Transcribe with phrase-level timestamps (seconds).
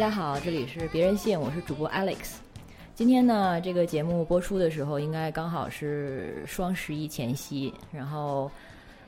[0.00, 2.36] 大家好，这里是别人信，我是主播 Alex。
[2.94, 8.50] 今天呢，这个节目播出的时候，应该刚好是双十一前夕，然后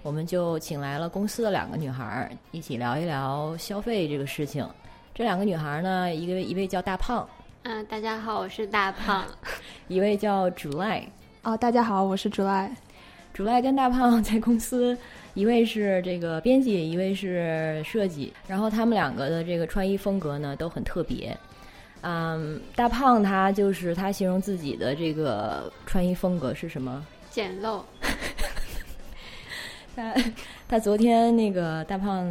[0.03, 4.69] 我们就请来了公司的两个女孩儿，一起聊一聊消费这个事情。
[5.15, 7.27] 这两个女孩儿呢，一个一位叫大胖，
[7.63, 9.25] 嗯，大家好，我是大胖。
[9.89, 11.05] 一位叫 July。
[11.43, 12.71] 哦，大家好，我是 July。
[13.35, 14.95] July 跟大胖在公司，
[15.35, 21.37] 一位是这个编辑，一位是设计，然后他们两个的这个穿衣风格呢都很特别。
[22.03, 27.07] 嗯，大胖他就是他形容自己的这个穿衣风格是什么？
[27.31, 27.83] 简陋。
[29.95, 30.15] 他
[30.69, 32.31] 他昨天那个大胖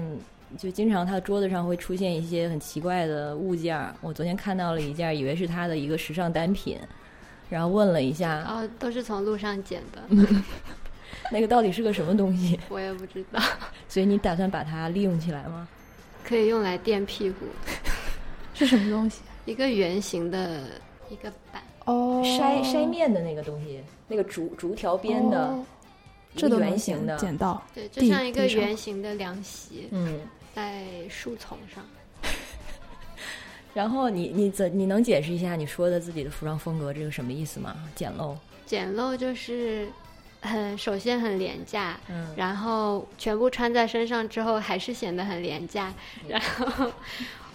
[0.57, 3.95] 就经常他桌子上会出现一些很奇怪的物件儿。
[4.02, 6.77] 我昨天看到了一件，以为是他的一个时尚单品，
[7.49, 10.02] 然后问了一下，哦，都是从路上捡的。
[11.31, 12.59] 那个到底是个什么东西？
[12.69, 13.41] 我也不知道。
[13.89, 15.67] 所以你打算把它利用起来吗？
[16.23, 17.45] 可以用来垫屁股。
[18.53, 19.21] 是什么东西？
[19.45, 20.61] 一个圆形的
[21.09, 21.63] 一个板。
[21.85, 25.65] 哦，筛筛面的那个东西，那个竹竹条边的，哦
[26.35, 27.17] 一个这圆形的。
[27.17, 27.61] 剪刀。
[27.73, 30.19] 对，就像一个圆形的凉席，嗯，
[30.53, 31.83] 在树丛上。
[33.73, 37.75] 然后你你怎你能解释一下你说的自己的服装风格这个什么意思吗？
[37.95, 38.35] 简陋。
[38.66, 39.89] 简陋就是
[40.42, 45.94] 很首先很廉价，嗯然后全部穿在身上之后还是显得很廉价，
[46.28, 46.92] 然后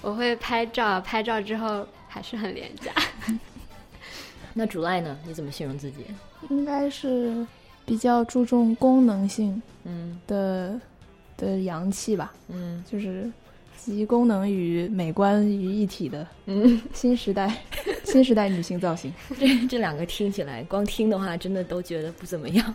[0.00, 2.92] 我会拍照，拍照之后还是很廉价。
[4.54, 5.18] 那主赖呢？
[5.26, 6.06] 你怎么形容自己？
[6.48, 7.46] 应该是
[7.84, 10.80] 比较注重功能性嗯的
[11.36, 13.30] 的洋气吧，嗯就是
[13.76, 17.52] 集功能与美观于一体的嗯，新时代
[18.12, 19.12] 新时代女性造型。
[19.38, 22.74] 这这两个听起来，光听的话，真的都觉得不怎么样。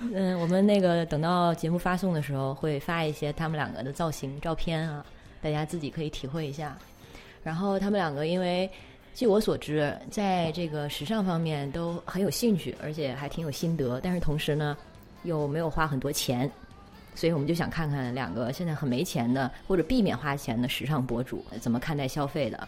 [0.00, 5.04] 嗯，我们那个等到节目发送的时候，会发一些他们两个的造型照片啊，
[5.42, 6.76] 大家自己可以体会一下。
[7.42, 8.68] 然后他们两个因为
[9.14, 14.74] 据我所知，在这个时尚方面都很有兴趣，而且还挺有心得，但是同时呢，
[15.24, 16.50] 又没有花很多钱，
[17.14, 22.66] 所以我们就想看看两个现在很没钱的或者避免花钱的时尚博主怎么看待消费的。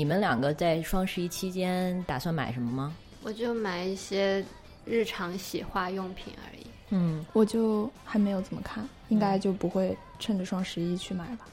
[0.00, 2.96] 你们两个在双十一期间打算买什么吗？
[3.22, 4.42] 我就买一些
[4.86, 6.62] 日常洗化用品而已。
[6.88, 11.46] 嗯，我就还没有怎么看，应该就不会趁着双十一去买吧。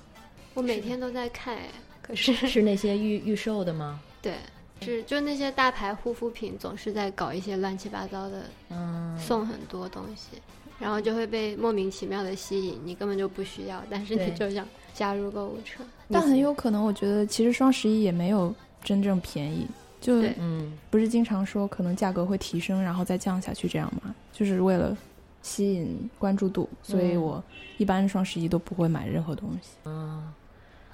[0.53, 1.67] 我每天都在看，哎，
[2.01, 3.99] 可 是是那些预预售的吗？
[4.23, 4.35] 对，
[4.79, 10.41] 是就那些大牌护肤品总是在搞一些乱七八糟的，嗯，送很多东西，
[10.79, 14.65] 然后就会被莫名其妙的吸引，你根本就不需要，但是你就想
[14.97, 15.83] 加入购物车。
[16.09, 18.51] 但很有可能，我觉得其实双十一也没有
[18.83, 19.67] 真正便宜，
[20.01, 24.15] 就嗯不是经常说可能价格会提升，然后再降下去这样吗？
[24.33, 24.97] 就是为了
[25.43, 27.43] 吸引关注度，所以嗯我
[27.77, 29.69] 一般双十一都不会买任何东西。
[29.85, 30.33] 嗯，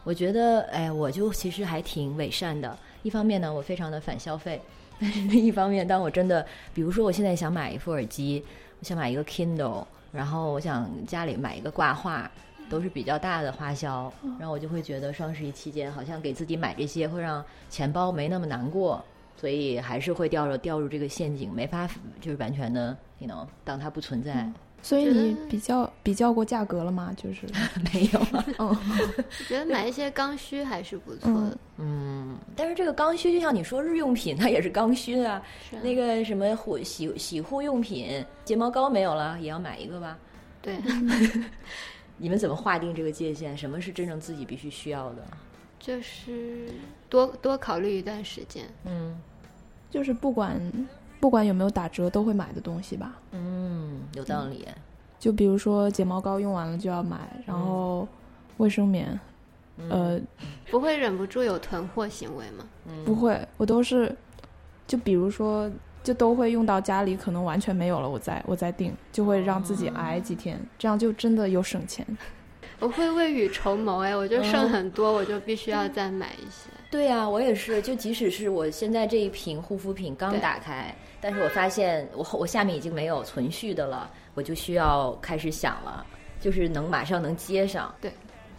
[0.03, 2.77] 我觉得，哎，我就其实还挺伪善的。
[3.03, 4.61] 一方面呢，我非常的反消费，
[4.99, 8.43] 但是另一方面，当我真的，比如说我现在想买一副耳机，
[8.79, 12.29] 我想买一个 Kindle，然后我想家里买一个挂画，
[12.73, 18.99] 都是比较大的花销，然后我就会觉得双十一期间好像给自己买这些会让钱包没那么难过，
[19.37, 21.87] 所以还是会掉入掉入这个陷阱，没法
[22.19, 24.51] 就是完全的，you know，当它不存在，
[24.81, 27.13] 所以你比较比较过价格了吗？
[27.15, 27.45] 就是，
[27.93, 28.43] 没有啊。
[28.57, 31.55] 嗯，我觉得买一些刚需还是不错的。
[31.77, 35.43] 嗯，但是这个刚需就像你说日用品，它也是刚需的啊。
[35.69, 40.17] 是啊那个什么护洗洗护用品，睫毛膏没有了，也要买一个吧？
[40.61, 40.77] 对，
[42.23, 43.55] 你们怎么划定这个界限？
[43.57, 45.21] 什么是真正自己必须需要的？
[45.77, 46.69] 就是
[47.09, 48.63] 多多考虑一段时间。
[48.85, 49.19] 嗯
[49.89, 50.57] 就是不管
[51.19, 53.19] 不管有没有打折都会买的东西吧。
[53.31, 54.65] 嗯，有道理。
[55.19, 58.07] 就比如说睫毛膏用完了就要买，然后
[58.55, 59.19] 卫生棉，
[59.89, 60.17] 呃，
[60.71, 62.65] 不会忍不住有囤货行为吗？
[63.03, 64.15] 不会，我都是，
[64.87, 65.69] 就比如说，
[66.03, 72.05] 就都会用到家里，可能完全没有了，我再我再订，就会让自己挨几天，这样就真的有省钱。
[72.79, 76.69] 我会未雨绸缪，哎，我就嗯剩很多，我就必须要再买一些。
[76.91, 77.81] 对呀、我也是。
[77.81, 86.05] 就即使是我现在这一瓶护肤品刚打开，但是我发现我我下面已经没有存续的了，我就需要开始想了，
[86.41, 87.93] 就是能马上能接上。
[88.01, 88.11] 对，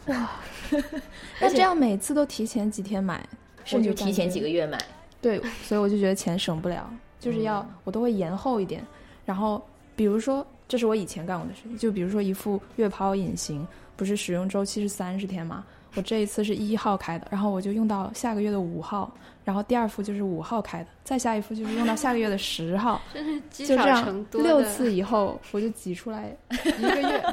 [0.07, 0.31] 哇
[1.39, 3.23] 那这样每次都提前几天买，
[3.65, 4.49] 甚至提前几个。
[4.49, 4.79] 月买。
[5.21, 6.91] 对，所以我就觉得钱省不了，
[7.25, 8.85] 就是要、嗯我都会延后一点。
[9.25, 9.63] 然后
[9.97, 13.67] 比如说，这是我以前干过的事情，就比如说一副月抛隐形，
[13.97, 15.65] 不是使用周期是三十天嘛？
[15.97, 19.11] 我这一次是一号开的，然后我就用到下个月的五号，
[19.45, 24.43] 然后第二副就是五号开的，再下一副就是用到下个月的十号， 真是积少就这样成多。
[24.43, 27.25] 六次以后我就挤出来一个月。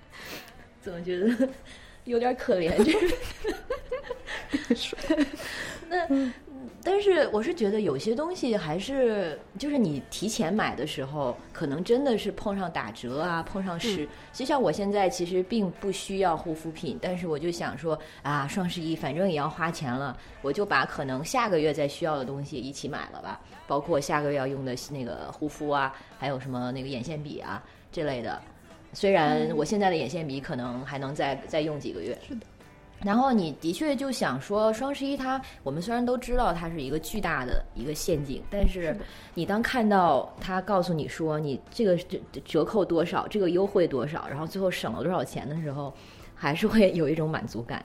[0.80, 1.48] 怎么觉得
[2.04, 2.72] 有点可怜？
[4.68, 5.26] 这
[5.90, 6.06] 那，
[6.82, 14.08] 但是我是觉得有些东西还是，就是你提前买的时候，可能真的是碰上打折啊，碰上时。
[14.32, 27.62] 就像我现在其实并不需要护肤品，但是我就想说啊，双十一反正也要花钱了，我就把可能下个月再需要的东西一起买了吧，包括下个月要用的那个护肤啊，还有什么那个眼线笔啊
[27.92, 28.40] 这类的。
[28.94, 32.18] 虽然我现在的眼线笔可能还能再再用几个月。
[32.26, 32.46] 是的。
[33.02, 38.94] 然后你的确就想说，双十一它，我们虽然都知道它是一个巨大的一个陷阱，但是
[39.34, 45.94] 你当看到它告诉你说你这个折折扣多少，这个优惠多少，然后最后省了多少钱的时候，
[46.34, 47.82] 还是会有一种满足感。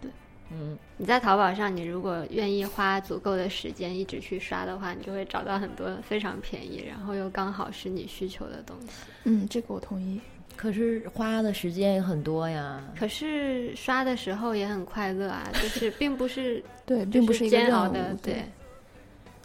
[0.00, 0.10] 对，
[0.50, 8.88] 嗯，你在淘宝上，你如果愿意花足够的时间一直去刷的话，你就会找到很多非常便宜，然后又刚好是你需求的东西。
[9.24, 10.20] 嗯，这个我同意。
[10.56, 12.82] 可是花的时间也很多呀。
[12.98, 18.42] 可是刷的时候也很快乐啊，就是并不是 对，并不是一个煎熬的，对，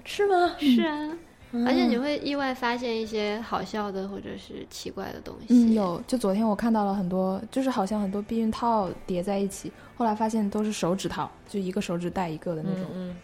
[0.06, 0.56] 是吗？
[0.58, 1.18] 是啊，
[1.66, 5.48] 而且你会意外发现一些好笑的或者是奇怪的东西。
[5.50, 12.90] 嗯，有，就昨天我看到了很多，就是好像很多避孕套叠在一起，后来发现都是手指套，就一个手指戴一个的那种。
[12.94, 13.16] 嗯。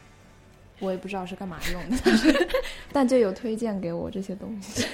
[0.80, 2.48] 我也不知道是干嘛用的，
[2.94, 4.86] 但就有推荐给我这些东西。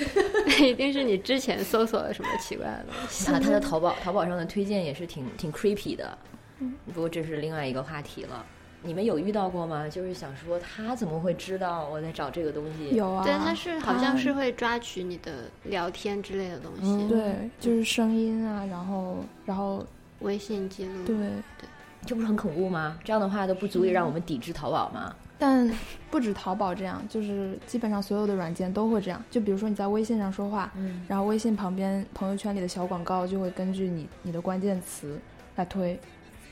[0.45, 3.31] 那 一定是你之前搜索了什么奇怪的东西。
[3.31, 6.17] 啊，他的淘宝淘宝上的推荐也是挺挺 creepy 的。
[6.59, 8.45] 嗯，不过这是另外一个话题了。
[8.85, 9.87] 你们有遇到过吗？
[9.87, 12.95] 就是想说他怎么会知道我在找这个东西？
[12.95, 17.07] 有啊，对，他是好像是会抓取你的聊天之类的东西。
[17.07, 19.85] 对，就是声音啊，然后然后
[20.19, 21.03] 微信记录。
[21.05, 21.67] 对对，
[22.05, 22.97] 这不是很恐怖吗？
[23.05, 25.15] 这样的话都不足以让我们抵制淘宝吗？
[25.39, 25.69] 但
[26.09, 29.21] 不止淘宝这样，就是基本上所有的软件都会这样。
[29.29, 35.19] 就比如说你在微信上说话，嗯，然后微信旁边朋友圈里的小广告就会根据你你的关键词
[35.55, 35.99] 来推。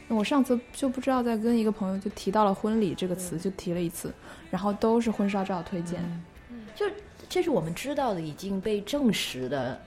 [0.10, 4.14] 我上次就不知道在跟一个朋友就提到了婚礼这个词，就提了一次，
[4.50, 6.02] 然后都是婚纱照推荐。
[6.76, 6.86] 就
[7.30, 9.80] 这是我们知道的已经被证实的，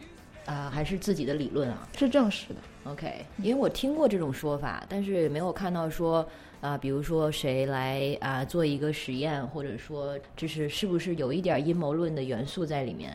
[0.47, 1.87] 啊，还是自己的理论啊？
[1.95, 2.91] 是证实的。
[2.91, 6.27] OK，因为我听过这种说法，但是也没有看到说。
[6.65, 13.13] 啊，比如说谁来啊做一个实验，或者说就是是不是有一点阴谋论的元素在里面？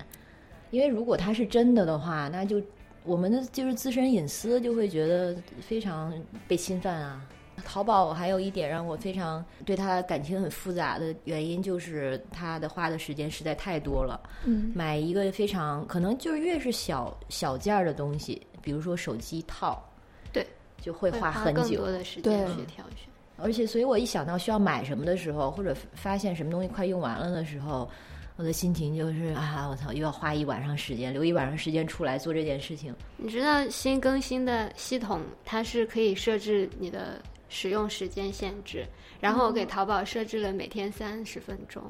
[0.70, 2.62] 因为如果它是真的的话，那就
[3.04, 6.14] 我们的就是自身隐私就会觉得非常
[6.48, 7.28] 被侵犯啊。
[7.66, 14.22] 淘宝还有一点让我非常对他感情很复杂的原因，就是他的花的时间实在太多了。
[14.46, 19.84] 嗯，买一个非常可能就是越是小小件儿的东西，比如说手机套，
[20.32, 20.46] 对，
[20.80, 23.10] 就会花很久的时间去挑选。
[23.42, 27.90] 而且，所以我一想到需要买什么的时候，或者发现什么东西快用完了的时候，
[28.36, 32.94] 我的心情就是啊，我操，又要花一晚上时间，留一晚上时间出来做这件事情。
[33.18, 38.86] 你知道新更新的系统，它是可以设置你的使用时间限制，
[39.20, 41.84] 然后我给淘宝设置了每天三十分钟，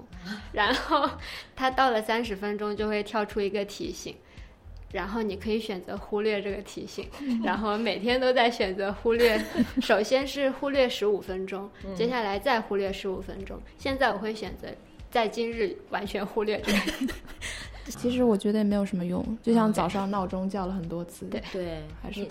[0.52, 1.10] 然后
[1.56, 4.16] 它到了三十分钟就会跳出一个提醒。
[4.92, 7.08] 然后你可以选择忽略这个提醒，
[7.44, 9.40] 然后每天都在选择忽略。
[9.82, 13.60] 首先是忽略十五分钟，接下来再忽略十五分钟。
[13.78, 14.68] 现在我会选择
[15.12, 17.14] 在今日完全忽略这个。
[17.98, 21.26] 其实我觉得也没有什么用，就像早上闹钟叫了很多次。
[21.26, 22.28] 对对，还是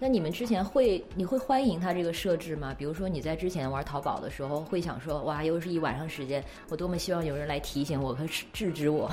[0.00, 2.74] 那你们之前会你会欢迎他这个设置吗？
[2.76, 9.10] 比如说你在之前玩淘宝的时候，会想说哇，又是一晚上时间，我多么希望有人来提醒我和制止我。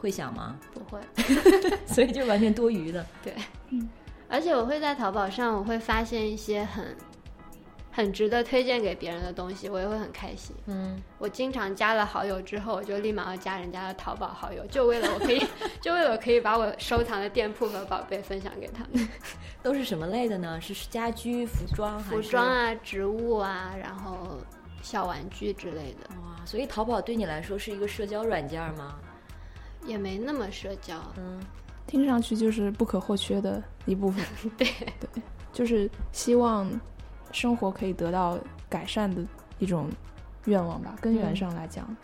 [0.00, 0.58] 会想吗？
[0.72, 0.98] 不会，
[1.86, 3.04] 所以就完全多余的。
[3.22, 3.34] 对，
[3.68, 3.88] 嗯，
[4.28, 6.96] 而且我会在淘宝上，我会发现一些很
[7.92, 10.56] 很值得推荐给别人的东西，我也会很开心。
[10.66, 15.44] 嗯，我经常加了好友之后，我就立马要加人家的淘宝好友，就为了我可以，
[15.82, 19.08] 就为了我可以把我收藏的店铺和宝贝分享给他们。
[19.62, 20.58] 都是什么类的呢？
[20.60, 24.38] 是家居、服装、服装啊、植物啊，然后
[24.80, 26.08] 小玩具之类的。
[26.22, 28.94] 哇，所以淘宝对你来说是一个社交软件吗？
[29.84, 31.40] 也没那么社交，嗯，
[31.86, 34.24] 听上去就是不可或缺的一部分。
[34.56, 34.66] 对
[35.00, 35.22] 对，
[35.52, 36.70] 就是希望
[37.32, 39.24] 生活可以得到改善的
[39.58, 39.90] 一种
[40.44, 40.94] 愿望吧。
[41.00, 41.96] 根源上来讲，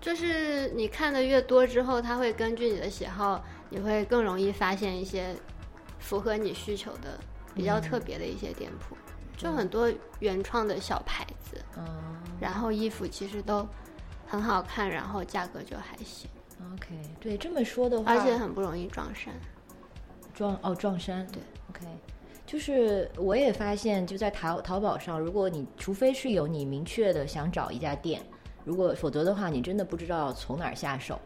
[0.00, 5.34] 就是你看的越多之后，它会根据你的喜好，你会更容易发现一些
[5.98, 7.18] 符合你需求的
[7.54, 8.96] 比较特别的一些店铺。
[9.36, 11.86] 就很多原创的小牌子，嗯，
[12.40, 13.64] 然后衣服其实都
[14.26, 16.28] 很好看，然后价格就还行。
[16.74, 19.34] OK，对这么说的话，而且很不容易撞衫，
[20.34, 21.86] 撞哦撞衫，对，OK，
[22.46, 28.20] 就是我也发现，就在淘淘宝上，如果你除非是有你明确的想找一家店，
[28.64, 31.18] 如果否则的话，你真的不知道从哪儿下手。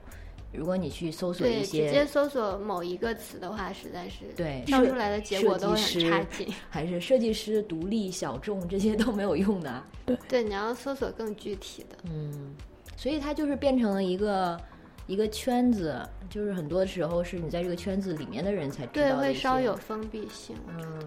[0.55, 6.47] 如果你去搜索一些直接，搜索某一个词的话，实在是对设跳出来的结果都很差劲。
[6.69, 9.83] 还是设计师、独立、小众这些都没有用的。
[10.05, 11.97] 对对，你要搜索更具体的。
[12.05, 12.55] 嗯，
[12.99, 14.61] 所以它就是变成了一个
[15.07, 20.57] 一个圈子，就是很多时候是你在这个圈子里面的人才知道对，的会一些稍有封闭性。
[20.79, 21.03] 嗯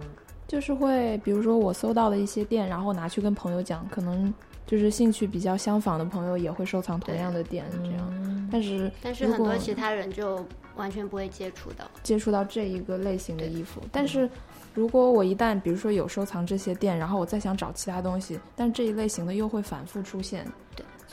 [0.48, 4.32] 就是会，比如说我搜到了一些店，然后拿去跟朋友讲，可能
[4.68, 8.08] 就是兴趣比较相仿的朋友也会收藏同样的店，这样。
[8.12, 11.84] 嗯但是但是很多其他人就完全不会接触到。
[12.04, 14.30] 接触到这一个类型的衣服，但是
[14.75, 20.52] 如果我一旦比如说有收藏这些店，然后我再想找其他东西，但这一类型的又会反复出现，对，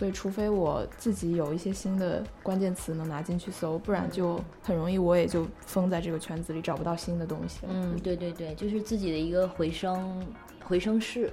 [0.02, 7.72] 所以除非我自己有一些新的关键词能拿进去搜，不然就很容易我也就封在这个圈子里找不到新的东西了。
[7.72, 10.20] 嗯，对对对，就是自己的一个回声
[10.64, 11.32] 回声室，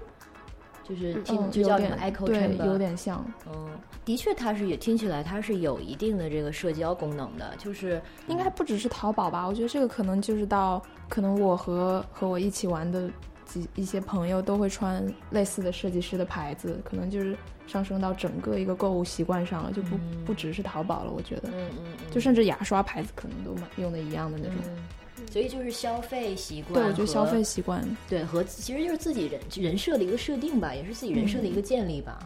[0.88, 3.26] 就是嗯听、嗯，就叫什么 echo 对，chamber，有点像。
[3.52, 3.70] 嗯，
[4.06, 9.48] 的确它是也听起来它是有一定的这个社交功能的，就是应该不只是淘宝吧？
[9.48, 13.10] 我觉得这个可能就是到可能我和和我一起玩的
[13.50, 21.12] 几一些朋友都会穿类似的设计师的牌子，可能就是上升到整个一个购物习惯上了，就不、嗯不只是淘宝了。
[21.12, 24.56] 我觉得，嗯嗯嗯，就甚至牙刷牌子可能都买用的一样的那种。
[24.68, 32.20] 嗯，所以就是消费习惯，对，我觉得消费习惯，对和其实就是自己人人设的一个设定吧，也是自己人设的嗯一个建立吧。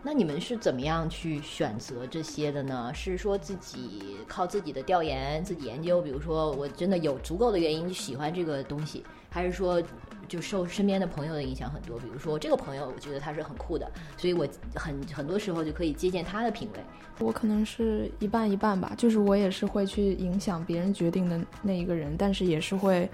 [0.00, 2.92] 那你们是怎么样去选择这些的呢？
[2.94, 9.82] 是说自己靠自己的调研、自己研究，比如说我真的有足够的原因喜欢这个东西，还是说
[10.28, 11.98] 就受身边的朋友的影响很多？
[11.98, 16.80] 比如说这个朋友，我觉得他是很酷的，所以我很很多时候就可以借鉴他的品味。
[17.20, 23.10] 我可能是一半一半吧，就是我也是会去影响别人决定的那一个人，但是也是会，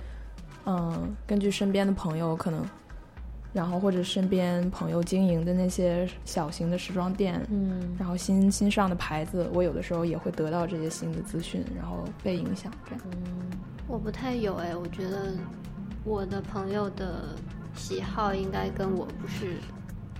[0.66, 2.62] 嗯，根据身边的朋友可能，
[3.54, 12.70] 然后或者身边朋友经营的那些小型的时装店，嗯然后新新上的牌子，我有的时候也会得到这些新的资讯，然后被影响。
[12.84, 13.00] 这样，
[13.88, 15.32] 我不太有哎，我觉得
[16.04, 17.34] 我的朋友的
[17.74, 19.56] 喜好应该跟我不是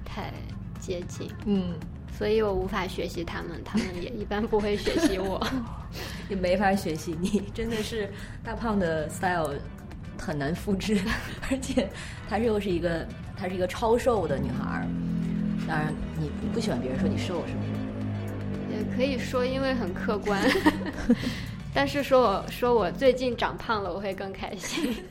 [0.05, 0.33] 太
[0.81, 1.75] 接近，嗯，
[2.19, 5.47] 所以我无法学习他们，他们也一般不会学习我。
[6.29, 8.11] 也没法学习你，真的是
[8.43, 9.55] 大胖的 style
[10.19, 10.99] 很难复制，
[11.51, 11.89] 而且
[12.29, 14.87] 她又是一个她是一个超瘦的女孩儿。
[15.69, 18.77] 当然，你不喜欢别人说你瘦，是不是？
[18.77, 20.43] 也可以说因为很客观，
[21.73, 25.05] 但是说我说我最近长胖了，我会更开心。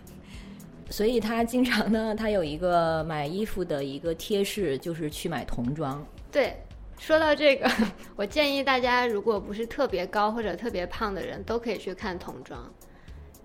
[0.93, 6.05] 所以他经常呢，他有一个买衣服的一个贴士，就是去买童装。
[6.31, 6.55] 对，
[6.99, 7.67] 说到这个，
[8.15, 12.71] 我建议大家，如果不是特别高或者特别胖的人，都可以去看童装。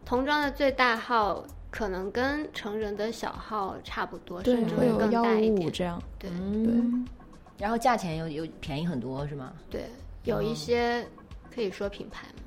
[0.05, 5.73] 童装的最大号可能跟成人的小号差不多，甚，至会更大一点。
[5.73, 5.99] 这样。
[6.19, 7.09] 对嗯，
[7.57, 9.55] 然后价钱又又便宜很多，是吗？
[9.71, 9.85] 对，
[10.25, 11.03] 有一些
[11.51, 12.38] 可以说品牌吗？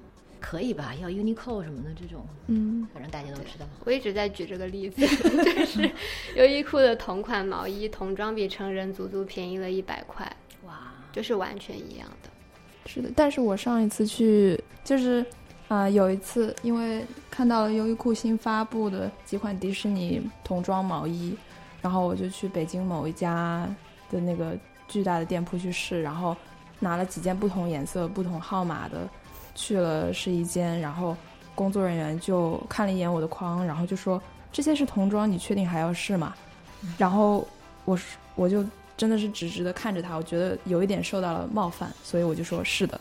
[0.41, 0.93] 可以吧？
[1.01, 3.65] 要 Uniqlo 什么的这种，嗯，反正大家都知道。
[3.85, 5.89] 我一直在举这个例子， 就是
[6.35, 10.25] 优衣库的同款毛衣童装比成人足足便宜了一百块，
[10.65, 12.29] 哇，就是完全一样的。
[12.85, 13.09] 是的。
[13.15, 15.25] 但是我上一次去就是。
[15.67, 21.33] 啊、有一次因为看到了优衣库新发布的几款迪士尼童装毛衣，
[21.81, 23.65] 然后我就去北京某一家
[24.09, 24.53] 的那个
[24.89, 26.35] 巨大的店铺去试，然后
[26.77, 29.09] 拿了几件不同颜色、不同号码的，
[29.55, 31.15] 去了试衣间，然后
[31.55, 36.33] 工作人员就看了一眼我的框，然后就说这些是童装，你确定还要试吗？
[36.97, 37.47] 然后
[37.85, 38.65] 我是我就
[38.97, 42.99] 真的是直直的看着他，我觉得有一点受到了冒犯，所以我就说是的。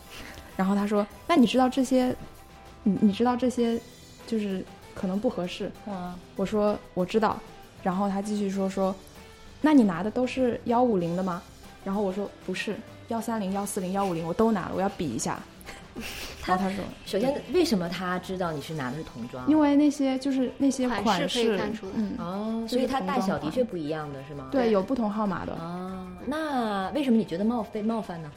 [0.55, 2.15] 然后他说：“那你知道这些，
[2.83, 3.79] 你你知道这些
[4.27, 7.39] 就是可能不合适。”啊，我说我知道，
[7.81, 8.93] 然后他继续说说，
[9.61, 11.41] 那你拿的都是幺五零的吗？
[11.83, 12.75] 然后我说不是，
[13.07, 15.39] 幺三零、幺四零、幺五零我都拿了，我要比一下。
[16.45, 19.47] 然后他说，首先，为什么他知道你是拿的是童装？
[19.49, 24.47] 因为那些就是那些款款式可以看出来嗯，哦，所以它大小的确不一样的是吗？
[24.51, 25.53] 对，有不同号码的。
[25.53, 28.31] 哦，那为什么你觉得冒被冒犯呢？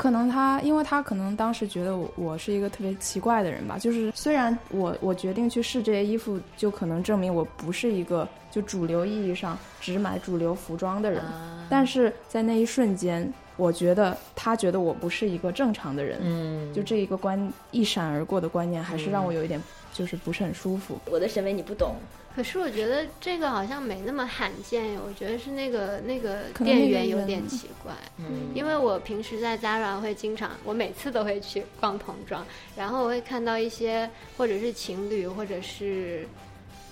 [0.00, 3.76] 可能他，因为他可能当时觉得我我是一个特别奇怪的人吧。
[3.76, 16.18] 就是虽然我我决定去试这些衣服，就可能证明我不是一个就主流意义上只买主流服装的人，啊但是在那一瞬间，我觉得他觉得我不是一个正常的人。
[16.22, 20.98] 嗯，就这一个观一闪而过的观念，还是让我有一点就是不是很舒服。
[21.10, 21.96] 我的审美你不懂，
[22.34, 27.92] 可是我觉得这个好像没那么罕见，我觉得是那个那个店员有点奇怪。
[28.18, 32.46] 嗯，因为我平时在 Zara 会经常，我每次都会去逛童装，
[32.76, 36.26] 然后我会看到一些或者是情侣，或者是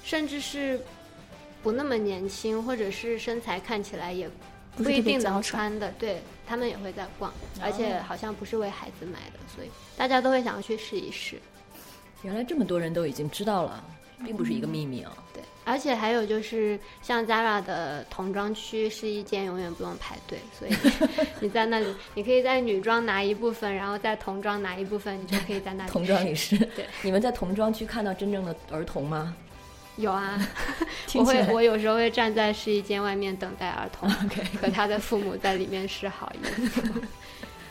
[0.02, 0.80] 甚至是
[1.62, 4.28] 不那么年轻，或者是身材看起来也
[4.76, 5.40] 不一定能。
[5.40, 11.36] 穿的，对他们也会在逛，而哦且好像不是为孩子买的，所以大家都会想要去试一试。
[12.22, 13.84] 原来这么多人都已经知道了，
[14.24, 15.12] 并不是一个秘密啊。
[15.32, 20.72] 对，而且还有就是像 Zara 的童装区试衣间永远不用排队，所以
[21.40, 29.34] 你在那里，你可以在女装拿一部分，然后在童装拿一部分，你就可以在那里童装试里是，对，你们在童装区看到真正的儿童吗？
[29.96, 30.38] 有啊，
[31.14, 34.08] 我会我有时候会站在试衣间外面等待儿童
[34.62, 37.00] 和他的父母在里面试好衣服。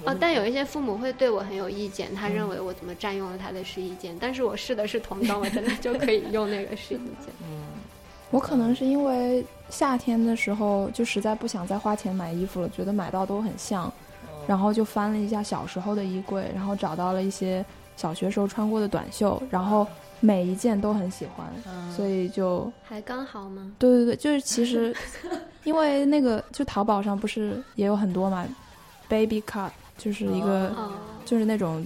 [0.05, 7.33] 哦，但有一些父母会对我很有意见，他认为我怎么占用了他的试衣间，但是我试的是童装，我真的就可以用那个试衣间。
[7.43, 7.63] 嗯
[8.29, 13.91] 我可能是因为夏天的时候就实在不想再花钱买衣服了，觉得买到都很像，
[14.45, 19.87] 然后就翻了一下小时候的衣柜，然后找到了一些小学时候穿过的短袖，然后
[20.19, 23.71] 每一件都很喜欢，嗯所以就还刚好吗？
[23.79, 24.93] 对对对，就是其实
[25.63, 28.45] 因为那个就淘宝上不是也有很多嘛
[29.07, 30.91] ，baby cut 就是一个、哦，
[31.25, 31.85] 就是那种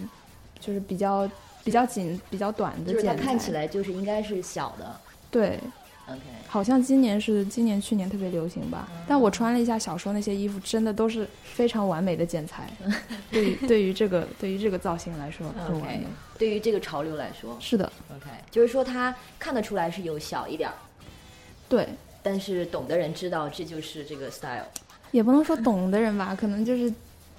[0.60, 1.30] 就是比较
[1.64, 4.96] 比较紧比较短的就是它剪裁，看起来就是应该是小的。
[5.30, 5.60] 对。
[6.08, 12.68] OK，好像今年是今年去年特别流行吧，但我穿了一下小时候那些衣服，真的都是非常完美的剪裁。
[13.32, 16.08] 对于对于这个对于这个造型来说很完 OK，美。
[16.40, 20.76] 对于这个潮流来说是的，，OK，就是说它看得出来是有小一点儿，
[21.70, 21.88] 对，
[22.24, 24.66] 但是懂的人知道这就是这个 style。
[25.12, 26.92] 也不能说懂的人吧，可能就是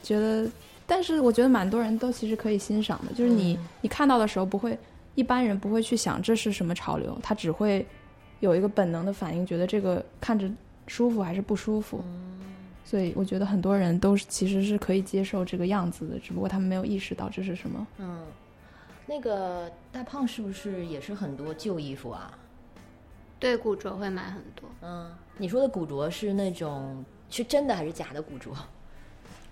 [0.02, 0.50] 觉得，
[0.86, 4.78] 但是我觉得蛮多人都其实可以欣赏的，就是你、嗯你看到的时候不会，
[5.14, 7.86] 一般人不会去想这是什么潮流，他只会
[8.40, 10.50] 有一个本能的反应，觉得这个看着
[10.86, 12.02] 舒服还是不舒服。
[12.84, 17.86] 所以我觉得很多人都是其实是可以接受这个样子的，只不过他们没有意识到这是什么。
[17.98, 18.20] 嗯，
[19.06, 22.36] 那个大胖是不是也是很多旧衣服啊？
[23.38, 24.68] 对，古着会买很多。
[24.82, 28.50] 嗯，你说的古着是那种是真的还是假的古着？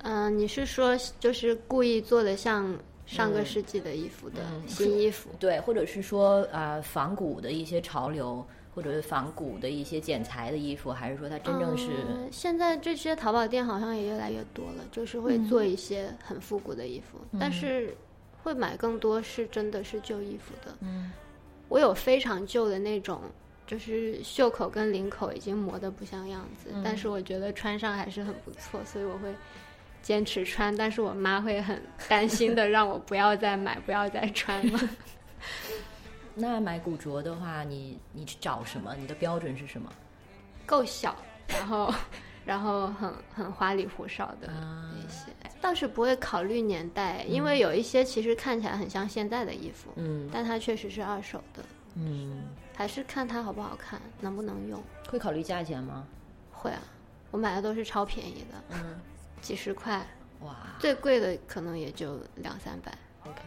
[0.03, 5.31] 嗯、你是说就是故意做的像上个嗯世纪的衣服的嗯新衣服？
[5.39, 11.89] 对，或者是说呃仿古的一些潮流，或者是仿古的一些剪裁的衣服，还是说它真正是？
[12.09, 17.95] 嗯现在这些淘宝店好像也越来越多了，就是会做一些很复古的衣服，但是
[18.43, 20.75] 会买更多是真的是旧衣服的。
[20.81, 21.11] 嗯，
[21.69, 23.21] 我有非常旧的那种，
[23.67, 29.35] 就是袖口跟领口已经磨得不像样子，但是我觉得穿上还是很不错，所以我会
[30.03, 30.75] 坚持穿。
[30.77, 34.81] 但是我妈会很担心的让我不要再买，不要再穿了。
[36.35, 38.95] 那买古着的话，你你去找什么？
[38.97, 39.93] 你的标准是什么？
[40.65, 41.17] 够小，
[41.49, 41.95] 然后
[42.45, 51.63] 然后很很花里胡哨的啊一些，倒是不会考虑年代，因为有一些其实看起来很像现在的衣服，嗯但它确实是二手的，
[51.97, 52.45] 嗯，
[52.77, 54.81] 还是看它好不好看，能不能用。
[55.11, 56.07] 会考虑价钱吗？
[56.53, 56.81] 会啊，
[57.33, 59.01] 我买的都是超便宜的，嗯，
[59.41, 60.05] 几十块，
[60.43, 62.93] 哇最贵的可能也就两三百。
[63.27, 63.41] ，OK，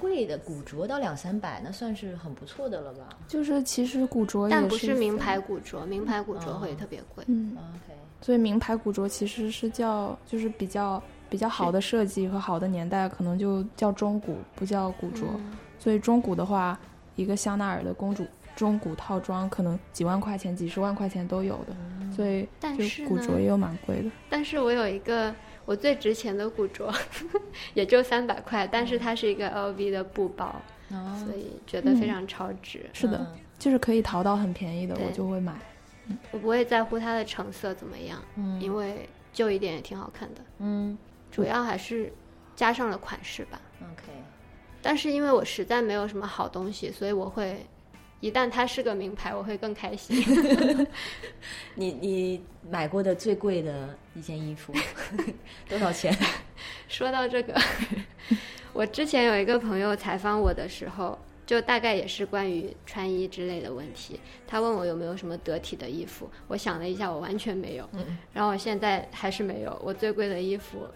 [0.00, 7.24] 贵的古着到两三百，那算是很不错的了吧就是其实古着但不是是名牌古着，名牌古着会哦特别贵。
[7.28, 15.26] 嗯，？OK，所以名牌古着其实是叫就是比较比较好的设计和好的年代，可能就叫中古，不叫古着。
[15.36, 16.78] 嗯所以中古的话，
[17.16, 21.74] 一个香奈儿的公主中古套装可能几万块钱、几十万块钱都有的，
[22.12, 24.10] 所以但就是古呢着也有蛮贵的。
[24.28, 26.92] 但是我有一个我最值钱的古着，
[27.74, 32.88] 也就三百块，但是它是一个 LV 的布包，哦所以觉得非常超值。
[32.92, 35.54] 是的，嗯就是可以淘到很便宜的，我就会买。
[36.32, 40.98] 我不会在乎它的成色怎么样，嗯因为旧一点也挺好看的，嗯
[41.30, 42.12] 主要还是
[42.56, 43.60] 加上了款式吧。
[43.80, 44.12] ，OK，
[44.82, 47.64] 但是因为我实在没有什么好东西，所以我会。
[48.22, 50.16] 一旦它是个名牌，我会更开心。
[51.74, 54.72] 你你买过的最贵的一件衣服
[55.68, 56.16] 多少钱？
[56.86, 57.52] 说到这个，
[58.72, 64.20] 我之前有一个朋友采访我的时候，就大概也是关于穿衣之类的问题。
[64.46, 67.88] 他问我有没有什么得体的衣服，我想了一下，我完全没有。
[67.94, 69.76] 嗯然后我现在还是没有。
[69.82, 70.86] 我最贵的衣服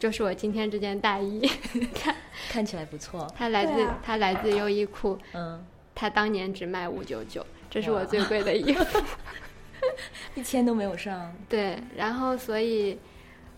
[0.00, 1.48] 就是我今天这件大衣，
[1.94, 2.16] 看
[2.48, 9.02] 看起来不错，它来自、它来自优衣库，嗯，它当年只卖五九九，这是我最贵的衣服。
[10.34, 12.98] 一千都没有上， 对，然后所以，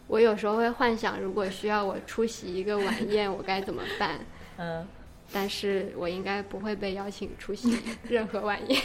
[0.07, 4.18] 我有时候会幻想，如果需要我出席一个晚宴，我该怎么办？
[4.57, 4.87] 嗯，
[5.33, 8.81] 但是我应该不会被邀请出席任何晚宴。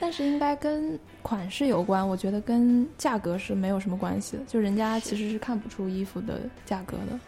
[0.00, 4.42] 但是应该跟款式有关，我觉得跟价格是没有什么关系的。
[4.44, 7.20] 就人家其实是看不出衣服的价格的，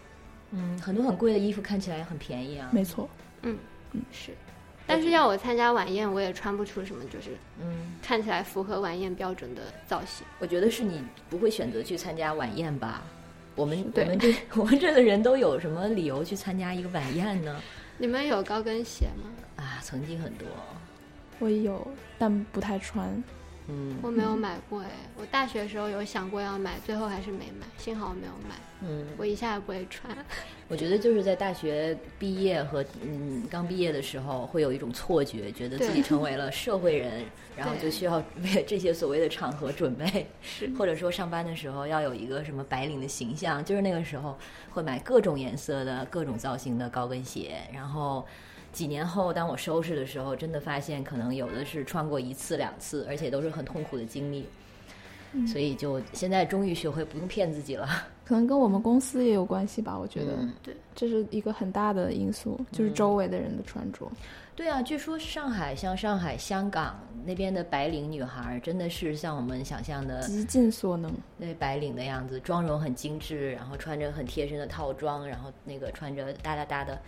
[0.51, 2.69] 嗯，很多很贵的衣服看起来很便宜啊。
[2.73, 3.09] 没错。
[3.42, 3.57] 嗯
[3.92, 4.33] 嗯是，
[4.87, 10.27] 但是要我参加晚宴，我也穿不出什么就是嗯，看起来符合晚宴标准的造型。
[10.38, 13.03] 我觉得是你不会选择去参加晚宴吧？
[13.55, 17.61] 我们我们这 我们这的人都有什么理由去参加一个晚宴呢？
[17.99, 19.64] 你们有高跟鞋吗？
[19.64, 20.46] 啊，曾经很多，
[21.38, 21.87] 我有，
[22.18, 23.22] 但不太穿。
[23.69, 30.17] 嗯我没有买过哎，我大学时候有想过要买，最后还是没买，幸好我没有买，嗯，我一下也不会穿。
[30.69, 37.25] 我觉得就是在大学毕业和嗯刚毕业的时候，会有一种错觉，觉得自己成为了社会人，
[37.57, 44.39] 然后就需要为这些所谓的场合准备， 是或者说上班的时候要有一个什么白领的形象，就是那个时候
[44.71, 48.25] 会买各种颜色的各种造型的高跟鞋，然后。
[48.77, 54.47] 几年后，当我收拾的时候，真的发现可能有的是穿过一次两次，而且都是很痛苦的经历，
[55.47, 57.89] 所以就现在终于学会不用骗自己了。
[58.27, 64.07] 可能跟我们公司也有关系吧，我觉得对这是一个很大的因素，就是周围的人的穿着。
[64.55, 71.11] 对啊，据说上海像上海、香港那边的白领女孩儿，真的是像我们想象的极尽所能。
[71.39, 76.99] 那白领的样子，妆容很精致，然后穿着很贴身的套装，然后那个穿着哒哒哒的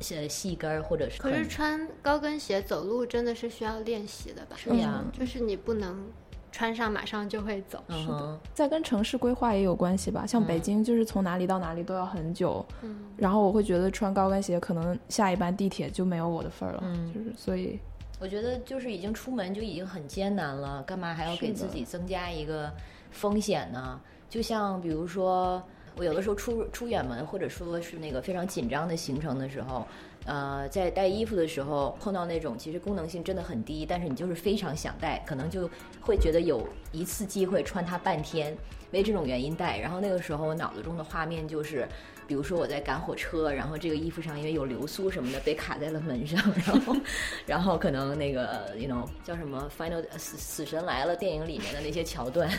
[0.00, 4.56] 细细跟儿，或者是可是穿高跟鞋走路真的是需要练习的吧？
[4.56, 6.04] 是呀，就是你不能
[6.52, 7.82] 穿上马上就会走。
[7.88, 17.12] 是的，再跟城市规划也有关系吧，像北京就是从哪里到哪里都要很久，嗯，然后我会觉得穿高跟鞋可能下一班地铁就没有我的份儿了，嗯。
[17.12, 17.78] 就是所以。
[18.18, 22.72] 我觉得就是已经出门就已经很艰难了，干嘛还要给自己增加一个
[23.10, 24.00] 风险呢？
[24.30, 25.62] 就像比如说，
[25.96, 29.86] 我有的时候出出远门，或者说是那个非常紧张的行程的时候，
[30.24, 35.68] 呃，在带衣服的时候碰到那种其实功能性真的很低，但是你就是非常想带，可能就
[36.00, 38.56] 会觉得有一次机会穿它半天，
[38.92, 39.78] 为这种原因带。
[39.78, 41.88] 然后那个时候我脑子中的画面就是。
[42.28, 46.96] 比如说我在赶火车，然后这个衣服上因为有流苏什么的被卡在了门上，然后，
[47.46, 52.50] 然后可能那个 you know 叫什么 Final 死死神来了电影里面的那些桥段，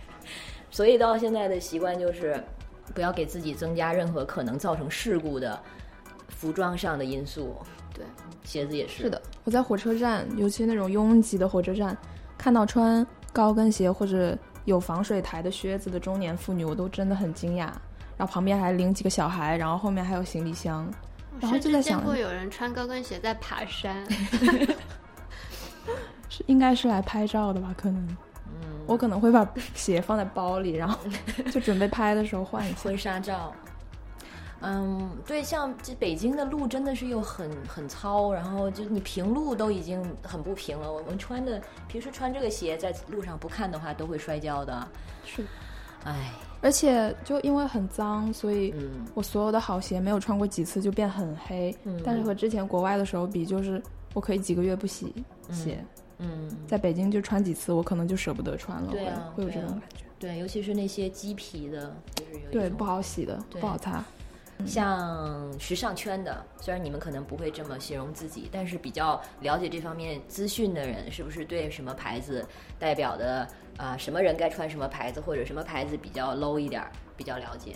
[0.70, 2.38] 所以到现在的习惯就是
[2.94, 5.58] 不要给自己增加任何可能造成事故的
[6.28, 7.56] 服装上的因素。
[7.94, 8.04] 对，
[8.44, 9.04] 鞋子也是。
[9.04, 11.96] 是的，我在火车站，尤其那种拥挤的火车站，
[12.36, 17.70] 看到穿高跟鞋或者有防水台的靴子的中年妇女，我都真的很惊讶。
[18.18, 20.90] 然后旁边还领几个小孩，然后后面还有行李箱，
[21.38, 24.04] 然后就在想过有人穿高跟鞋在爬山。
[26.28, 27.74] 是应该是来拍照的吧？
[27.76, 28.16] 可能，嗯，
[28.86, 30.98] 我可能会把鞋放在包里，然后
[31.52, 32.76] 就准备拍的时候换一下。
[32.82, 33.52] 婚纱照。
[34.62, 40.90] 嗯，对，像这北京的路真的是又很很糙，然后就你平路都已经很不平了。
[40.90, 44.88] 我们穿的平时穿这个鞋在路上不看的话都会摔跤的。
[45.26, 45.44] 是，
[46.04, 51.76] 唉，而且就因为很脏，所以嗯我所有的好鞋没有穿过几次就变很黑。
[51.84, 53.80] 嗯但是和之前国外的时候比，就是
[54.14, 55.12] 我可以几个月不洗
[55.52, 55.86] 鞋，嗯，
[56.66, 60.04] 在北京就穿几次，我可能就舍不得穿了，对啊会会有这种感觉。
[60.18, 64.04] 对，尤其是那些鸡皮的，就是有一对，不好洗的，不好擦。
[64.64, 72.42] 像时尚圈的，虽然你们可能不会这么形容自己，但是比较了解这方面资讯的人，是不是对什么牌子
[72.78, 77.72] 代表的啊、什么人该穿什么牌子，或者什么牌子比较 low 一点儿，比较了解？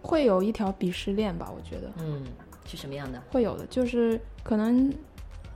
[0.00, 2.24] 会有一条鄙视链吧，我觉得嗯，
[2.64, 3.22] 是什么样的？
[3.30, 4.90] 会有的，就是可能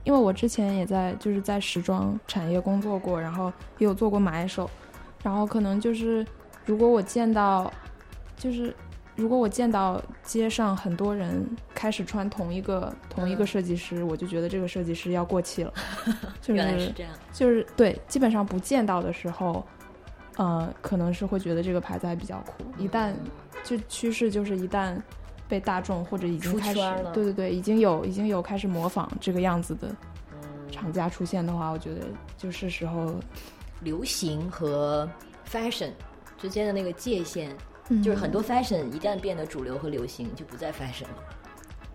[0.03, 4.69] 因为我之前也在就是在时装产业工作过，然后也有做过买手，
[5.23, 6.25] 然后可能就是
[6.65, 7.71] 如果我见到
[8.37, 8.73] 就是。
[9.17, 15.73] 如果我见到街上很多人开始穿同一个同一个嗯设计师，我就觉得这个设计师要过气了。
[16.41, 17.11] 就原来是是这样。
[17.31, 19.63] 就是对，基本上不见到的时候，
[20.37, 22.63] 呃，可能是会觉得这个牌子还比较酷。
[22.81, 23.17] 一旦嗯
[23.63, 24.95] 就趋势就是一旦
[25.51, 29.93] 被大众或者已经开始了，对对对，已经有已经有开始模仿这个样子的
[30.31, 33.15] 嗯厂家出现的话，我觉得就是时候，
[33.81, 35.09] 流行和
[35.45, 35.91] fashion
[36.37, 37.53] 之间的那个界限，
[37.89, 41.23] 嗯就是很多 fashion 一旦变得主流和流行，就不再 fashion 了。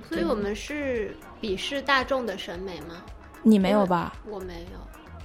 [0.06, 3.02] 所以我们是鄙视大众的审美吗？
[3.42, 4.14] 你没有吧？
[4.26, 4.78] 我没有，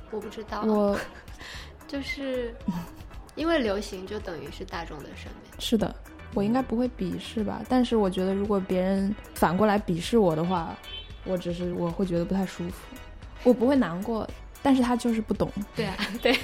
[0.09, 0.61] 我不知道。
[0.63, 0.97] 我
[1.85, 2.55] 就是
[3.35, 5.49] 因为流行就等于是大众的审美。
[5.59, 5.93] 是的，
[6.33, 7.61] 我应该不会鄙视吧？
[7.67, 10.75] 但是我觉得如果别人反过来鄙视我的话，
[11.25, 12.95] 我只是我会觉得不太舒服，
[13.43, 14.27] 我不会难过，
[14.63, 15.49] 但是他就是不懂。
[15.75, 16.35] 对啊， 对，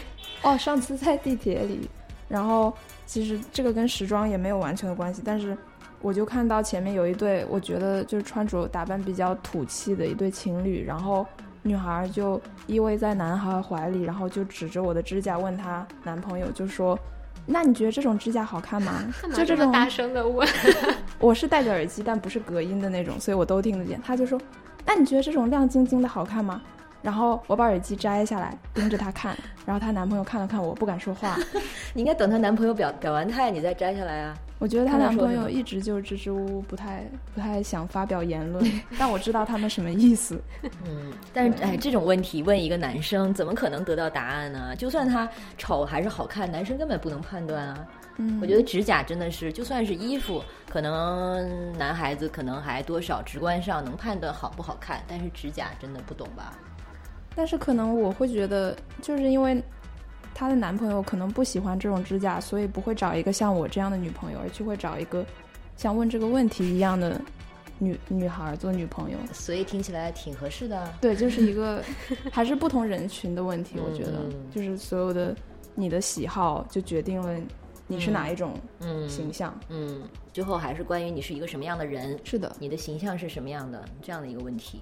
[0.42, 1.90] 哦，上次在地铁里，
[2.28, 2.74] 然后
[3.06, 5.58] 其实这个跟时装也没有完全的关系，但是
[6.02, 11.26] 我就看到前面有一对，我觉得就是穿着打扮比较土气的一对情侣，然后
[11.64, 16.98] 女孩就依偎在男孩怀里，然后就指着我的指甲问她男朋友，就说
[17.46, 20.48] ：“那你觉得这种指甲好看吗？” 就这种，大声的问？
[21.20, 24.02] 我是戴着耳机，但不是隔音的那种，所以我都听得见。
[24.06, 24.40] 他就说
[24.86, 26.62] ：“那你觉得这种亮晶晶的好看吗？
[27.08, 29.34] 然后我把耳机摘下来，盯着她看，
[29.66, 31.38] 然后她男朋友看了看我，不敢说话。
[31.96, 34.38] 你应该等她男朋友表表完态，你再摘下来啊。
[34.60, 38.62] 我觉得她男朋友一直就支支吾吾，不太不太想发表言论，
[39.00, 40.38] 但我知道他们什么意思。
[40.64, 44.76] 嗯，但是哎，这种问题问一个男生，怎么可能得到答案呢？
[44.76, 47.88] 就算他丑还是好看，男生根本不能判断啊。
[48.18, 56.52] 嗯，我觉得指甲真的是，就算是衣服，可能男孩子可能还多少直观上能判断好不好看，但是指甲真的不懂吧？
[57.38, 59.62] 但是可能我会觉得，就是因为
[60.34, 65.24] 她的男朋友可能不喜欢这种指甲，所以不会找一个像我这样的女朋友，而去会找一个
[65.76, 67.22] 像问这个问题一样的
[67.78, 69.18] 女女孩儿做女朋友。
[69.32, 70.92] 所以听起来挺合适的。
[71.00, 71.84] 对，就是一个
[72.34, 73.76] 还是不同人群的问题。
[73.80, 75.36] 我觉得嗯，就是所有的
[75.76, 77.40] 你的喜好就决定了
[77.86, 79.56] 你是哪一种嗯形象。
[79.70, 80.02] 嗯，
[80.34, 84.82] 最后还是关于你是一个什么样的人，是的，你的形象是什么样的这样的一个问题。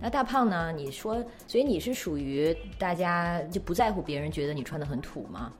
[0.00, 0.72] 那大胖呢？
[0.72, 5.52] 你说，所以你是属于大家就不在乎别人觉得你穿的很土吗？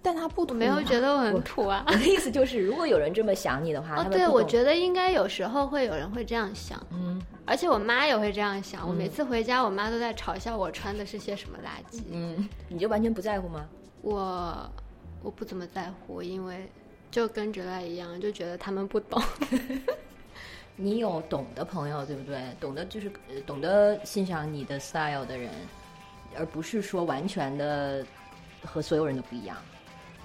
[0.00, 1.82] 但他不土没有觉得我很土啊。
[1.88, 8.86] 我的意思就是，如果有人这么想你的话，哦对，我觉得应该有时候会有人会这样想，嗯而且我妈也会这样想。
[8.86, 12.02] 我嗯每次回家，我妈都在嘲笑我穿的是些什么垃圾。
[12.10, 13.66] 嗯，你就完全不在乎吗？
[14.02, 14.70] 我
[15.22, 16.68] 我不怎么在乎，因为
[17.10, 19.22] 就跟哲来一样，就觉得他们不懂。
[20.76, 22.42] 你有懂的朋友，对不对？
[22.60, 25.50] 懂得就是呃懂得欣赏你的 style 的人，
[26.36, 28.04] 而不是说完全的
[28.64, 29.56] 和所有人都不一样。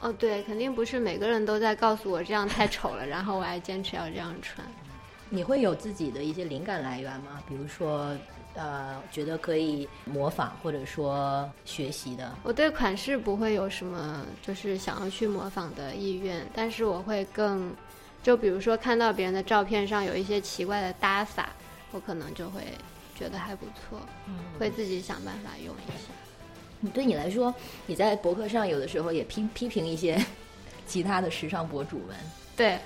[0.01, 4.65] 哦，对，肯定不是每个人都在告诉我这样太丑了，然后我还坚持要这样穿。
[5.29, 7.43] 你会有自己的一些灵感来源吗？
[7.47, 8.17] 比如说，
[8.55, 12.33] 呃，觉得可以模仿或者说学习的。
[12.41, 17.71] 我对款式不会有什么就是想要去模仿的意愿，但是我会更，
[18.21, 21.49] 就比如说看到别人的照片上有一些奇怪的搭法，
[21.91, 22.61] 我可能就会
[23.17, 23.99] 觉得还不错，
[24.59, 26.13] 会自己想办法用一下。
[26.81, 27.53] 你对你来说，
[27.85, 30.17] 你在博客上有的时候也批批评一些
[30.87, 32.15] 其他的时尚博主们，
[32.55, 32.79] 对，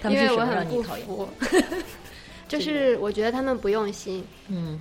[0.00, 1.06] 他们是什么因为我很不让你讨厌？
[1.06, 1.28] 服，
[2.48, 4.80] 就是我觉得他们不用心，嗯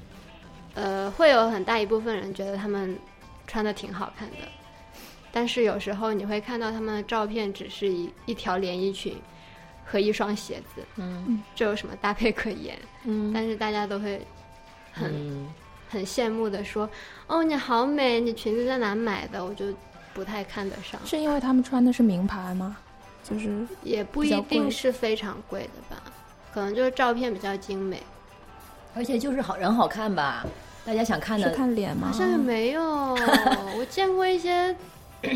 [0.76, 2.98] 呃，会有很大一部分人觉得他们
[3.48, 4.36] 穿的挺好看的，
[5.38, 9.16] 但是有时候你会看到他们的照片只是一一条连衣裙
[9.86, 12.76] 和一双鞋子，嗯这有什么搭配可言？
[13.04, 14.20] 嗯但是大家都会
[14.92, 15.48] 很、嗯
[15.90, 16.90] 很羡慕的说
[17.28, 19.68] ：“哦，你好美，你裙子在哪买的？”我就
[20.12, 22.76] 不太看得上，是因为他们穿的是名牌吗？
[23.24, 26.02] 就是也不一定是非常贵的吧，
[26.52, 28.02] 可能就是照片比较精美，
[28.96, 30.44] 而且就是好人好看吧，
[30.84, 31.52] 大家想看是的。
[31.52, 32.10] 看脸吗？
[32.12, 32.82] 好像也没有。
[33.78, 34.76] 我见过一些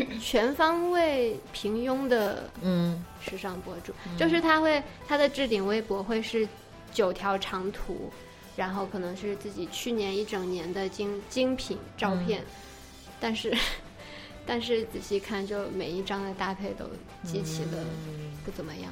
[0.20, 6.46] 全方位平庸的嗯时尚博主，就是他会他的置顶微博会是
[6.92, 8.10] 九条长图，
[8.56, 12.42] 然后可能是自己去年一整年的精精品照片，
[13.20, 13.56] 但是
[14.44, 16.84] 但是仔细看，就每一张的搭配都
[17.24, 18.90] 极其的嗯不怎么样。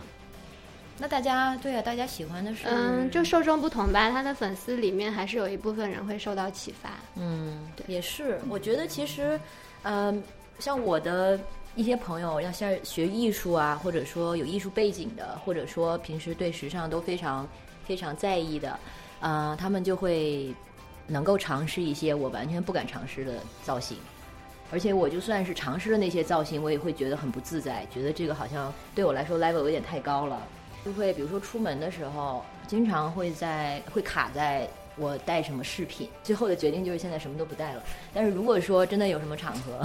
[1.02, 6.90] 那大家对啊，大家喜欢的是嗯，就受众不同吧，他的粉丝里面还是有一部分人会受到启发。
[7.16, 8.38] 嗯，也是。
[8.50, 9.40] 我觉得其实，
[9.82, 10.22] 嗯、
[10.61, 11.40] 像我的
[11.75, 17.49] 一些朋友，要像学艺术啊，或者说有艺术背景的，或者说平时对时尚都非常
[17.85, 18.79] 非常在意的，
[19.20, 20.55] 呃，他们就会
[21.07, 23.96] 能够尝试一些我完全不敢尝试的造型。
[24.73, 30.40] 而且我就算是尝试了那些造型，我也会觉得很不自在，觉得这个好像对我来说 level 有点太高了。
[30.85, 36.09] 就会比如说出门的时候，经常会在会卡在我带什么饰品。
[36.23, 37.83] 最后的决定就是现在什么都不带了。
[38.14, 39.85] 但是如果说真的有什么场合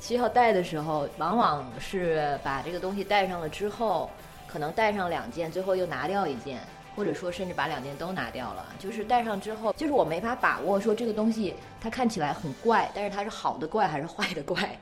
[0.00, 4.10] 需要带的时候，往往是把这个东西带上了之后，
[4.46, 6.60] 可能带上两件，最后又拿掉一件。
[6.96, 14.80] 或者说，甚至把两件都拿掉了，就是戴上之后，就是我没法把握说这个东西它看起来很怪，但是它是好的怪还是坏的怪。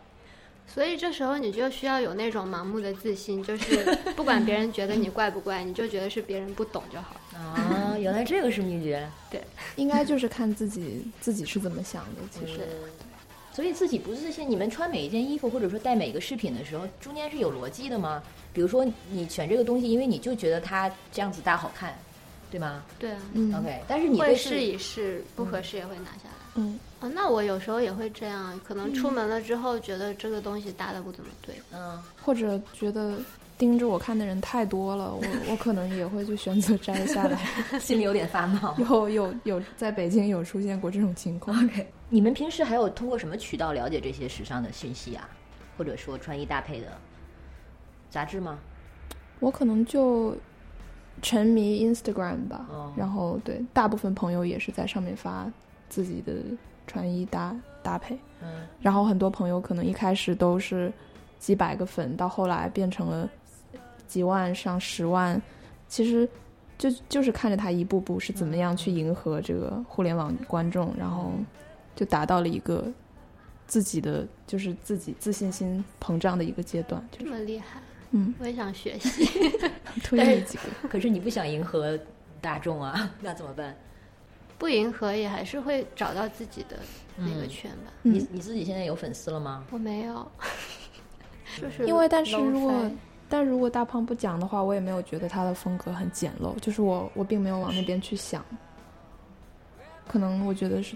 [0.64, 7.16] 所以这时候你就需要有那种盲目的自信，就是不管别人觉得你怪不怪，你就觉得是别人不懂就好。
[7.36, 9.04] 啊， 原来这个是秘诀。
[9.28, 9.42] 对
[9.74, 12.20] 应该就是看自己自己是怎么想的。
[12.30, 12.90] 其实，嗯
[13.54, 18.20] 所以自己不自信，你们穿每一件衣服或者说戴每个饰品的时候，中间是有逻辑的吗？
[18.52, 21.96] 比如说你选这个东西，因为你就觉得它这样子搭好看，
[22.50, 26.34] 对吗对啊，嗯？OK，但是你会试一试，不合适也会拿下来。
[26.56, 33.16] 嗯，啊，那我有时候也会这样，可能出门了之后觉得这个东西搭的不怎么对，嗯，或者觉得
[33.58, 37.38] 盯着我看的人太多了，我我可能也会去选择摘下来。
[37.78, 38.76] 心里有点发毛。
[38.78, 41.56] 有有有，在北京有出现过这种情况。
[41.64, 45.28] OK，你们平时还有通过什么渠道了解这些时尚的信息啊？
[45.76, 46.86] 或者说穿衣搭配的
[48.08, 48.56] 杂志吗？
[49.40, 50.36] 我可能就
[51.20, 55.50] 沉迷 Instagram 吧，哦然后对，大部分朋友也是在上面发
[55.88, 56.34] 自己的
[56.86, 60.92] 穿衣搭搭配，嗯然后很多朋友可能一开始都是
[61.40, 63.28] 几百个粉，到后来变成了
[64.06, 65.42] 几万上十万，
[65.88, 66.28] 其实
[66.78, 71.32] 就就是看着他一步步是怎么样去迎合这个互联网观众，然后
[71.94, 72.86] 就达到了一个
[73.66, 77.80] 自己的就是自己自信心膨胀的一个阶段，就这么厉害，
[78.10, 79.28] 嗯，我也想学习。
[80.02, 80.88] 推荐几个。
[80.88, 81.98] 可是你不想迎合
[82.40, 83.74] 大众啊， 那怎么办？
[84.58, 86.78] 不迎合也还是会找到自己的
[87.16, 87.92] 那个嗯圈吧。
[88.04, 89.64] 嗯你你自己现在有粉丝了吗？
[89.70, 90.30] 我没有，
[91.60, 92.90] 就是因为但是如果
[93.28, 98.44] 但如果大胖不讲的话，我也没有觉得他的风格很简陋，就是我我并没有往那边去想。
[100.06, 100.94] 可能我觉得是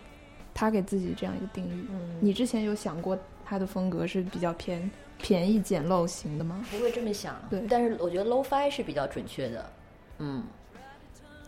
[0.59, 1.87] 他给自己这样一个定义。
[1.91, 6.65] 嗯，你之前有想过他的风格是比较偏便宜简陋型的吗？
[6.71, 9.73] 不会这么想，对但是我觉得 low fi 是比较准确的。
[10.19, 10.43] 嗯，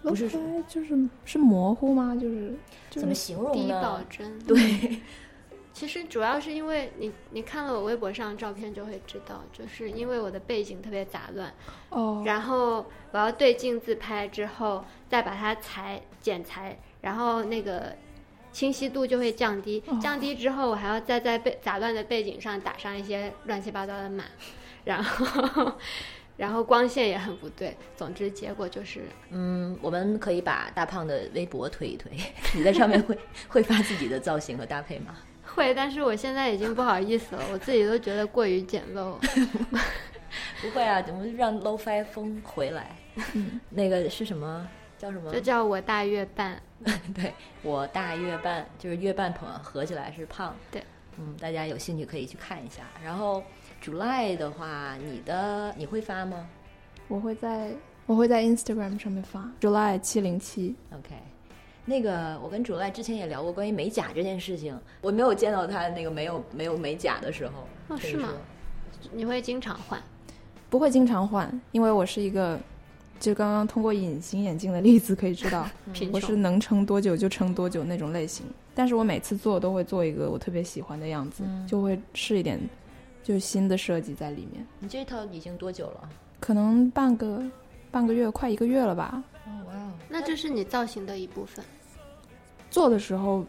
[0.05, 2.15] 不是 lo-fi 就是是模糊吗？
[2.15, 2.55] 就是
[2.89, 4.05] 就怎么形容低保呢？
[4.09, 4.39] 真。
[4.45, 5.01] 对，
[5.75, 11.53] 其实主要是因为你你看了我微博上的照片就会知道，就是因为我的背景特别杂乱，
[11.89, 17.93] 哦，然后我要对镜自拍之后再把它裁剪裁，然后那个
[18.53, 24.25] 清晰度就会降低哦，降低之后我还要再在背杂乱的背景上打上一些乱七八糟的码，
[24.85, 25.73] 然后
[26.37, 32.11] 然后光线也很不对，总之结果就是嗯，我们可以把大胖的微博推一推，
[32.57, 33.17] 你在上面会
[33.49, 35.17] 会发自己的造型和搭配吗？
[35.55, 39.17] 会，但是我现在已经不好意思了，我自己都觉得过于简陋。
[40.63, 42.97] 不会啊，怎么让 low fi 风回来？
[43.35, 44.67] 嗯那个是什么？
[45.01, 45.41] 叫什么就？
[45.41, 46.61] 叫我大月半，
[47.15, 47.33] 对
[47.63, 50.55] 我大月半，就是月半朋合起来是胖。
[50.71, 50.85] 对，
[51.19, 52.83] 嗯，大家有兴趣可以去看一下。
[53.03, 53.43] 然后
[53.83, 56.47] July 的话，你的你会发吗
[57.09, 57.73] 我会在
[58.05, 60.77] 我会在 Instagram 上面发 July 七零七。
[60.93, 61.15] ？OK，
[61.87, 67.67] 那个我跟 July 之前也聊过关于美甲这件事情，我没有见到他那个没有没有美甲的时候。
[67.89, 68.29] 哦是吗
[69.13, 70.01] 你会经常换？
[70.69, 72.61] 不会经常换，因为我是一个，
[73.21, 75.69] 就刚刚通过隐形眼镜的例子可以知道，
[76.11, 78.45] 我是能撑多久就撑多久那种类型。
[78.75, 82.59] 但是我每次做都会做一个我特别喜欢的样子，嗯就会试一点，
[83.23, 84.67] 就是新的设计在里面。
[84.79, 86.09] 你这套已经多久了？
[86.41, 87.43] 可能半个
[87.91, 89.23] 半个月，快一个月了吧。
[89.47, 91.63] 哦哇哦，那这是你造型的一部分。
[92.71, 93.45] 做的时候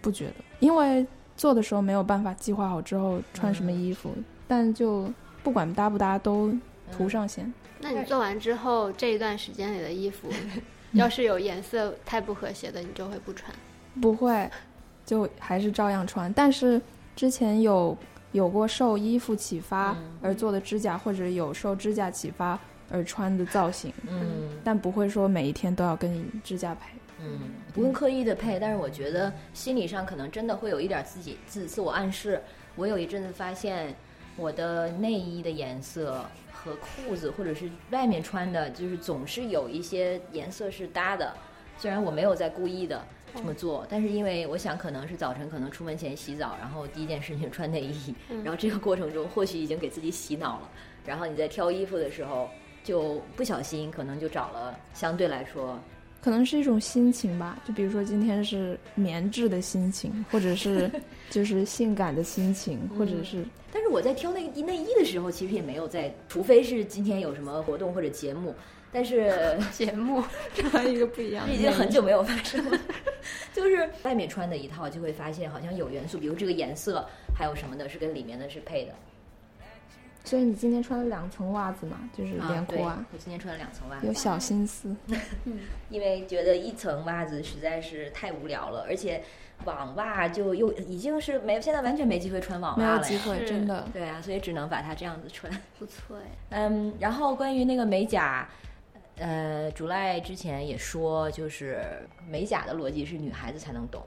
[0.00, 1.04] 不觉得，因为
[1.36, 4.14] 做的时候没有办法计划好之后穿什么衣服，
[4.46, 5.10] 但就
[5.42, 6.54] 不管搭不搭都
[6.92, 7.52] 涂上线。
[7.80, 10.28] 那你做完之后，这一段时间里的衣服，
[10.92, 13.52] 要是有颜色太不和谐的，你就会不穿。
[14.00, 14.50] 不会，
[15.04, 16.32] 就还是照样穿。
[16.32, 16.80] 但是
[17.16, 17.96] 之前有
[18.32, 22.58] 有过受衣服启发嗯而做的指甲，或者有受指甲启发
[22.90, 26.90] 而穿的造型，嗯但不会说每一天都要跟你指甲配。
[27.20, 27.40] 嗯，
[27.74, 32.40] 不用刻意的配，但是我觉得心理上可能真的会有一点自己自自我暗示。
[32.76, 33.92] 我有一阵子发现，
[34.36, 36.24] 我的内衣的颜色
[36.68, 41.34] 和裤子或者是外面穿的，就是总是有一些颜色是搭的。
[41.78, 43.02] 虽然我没有在故意的
[43.34, 50.68] 这么做，但是因为我想可能是早晨可能出门前洗澡，然后第一件事情穿内衣，嗯 然后这个过程中或许已经给自己洗脑了，
[51.06, 52.50] 然后你在挑衣服的时候
[52.82, 55.78] 就不小心可能就找了相对来说
[56.20, 60.90] 可能是一种心情吧，就比如说今天是棉质的心情，或者是
[61.30, 68.54] 就是性感的心情，或者是但是我在挑内衣内衣的时候，其实也没有在，除非是今天有什么活动或者节目，
[68.90, 69.32] 但是
[69.72, 70.22] 节目
[70.54, 72.78] 穿一个不一样这已经很久没有发生了。
[73.52, 78.94] 就是外面穿的一套，就会发现好像有元素，比如这个颜色，还有什么的是跟里面的是配的。
[80.28, 84.94] 所以你今天穿了两层袜子嘛，就是连裤袜，我今天穿了两层袜子有，小心思。
[85.88, 89.22] 因为觉得一层袜子实在是太无聊了，而且
[89.64, 92.96] 网袜就又已经是没，现在完全没机会穿网袜了没。
[92.98, 93.88] 有机会，真的。
[93.90, 95.50] 对啊，所以只能把它这样子穿。
[95.80, 96.22] 不错哎。
[96.50, 98.46] 嗯，然后关于那个美甲，
[99.16, 101.82] 呃，竹赖之前也说，就是
[102.28, 104.02] 美甲的逻辑是女孩子才能懂。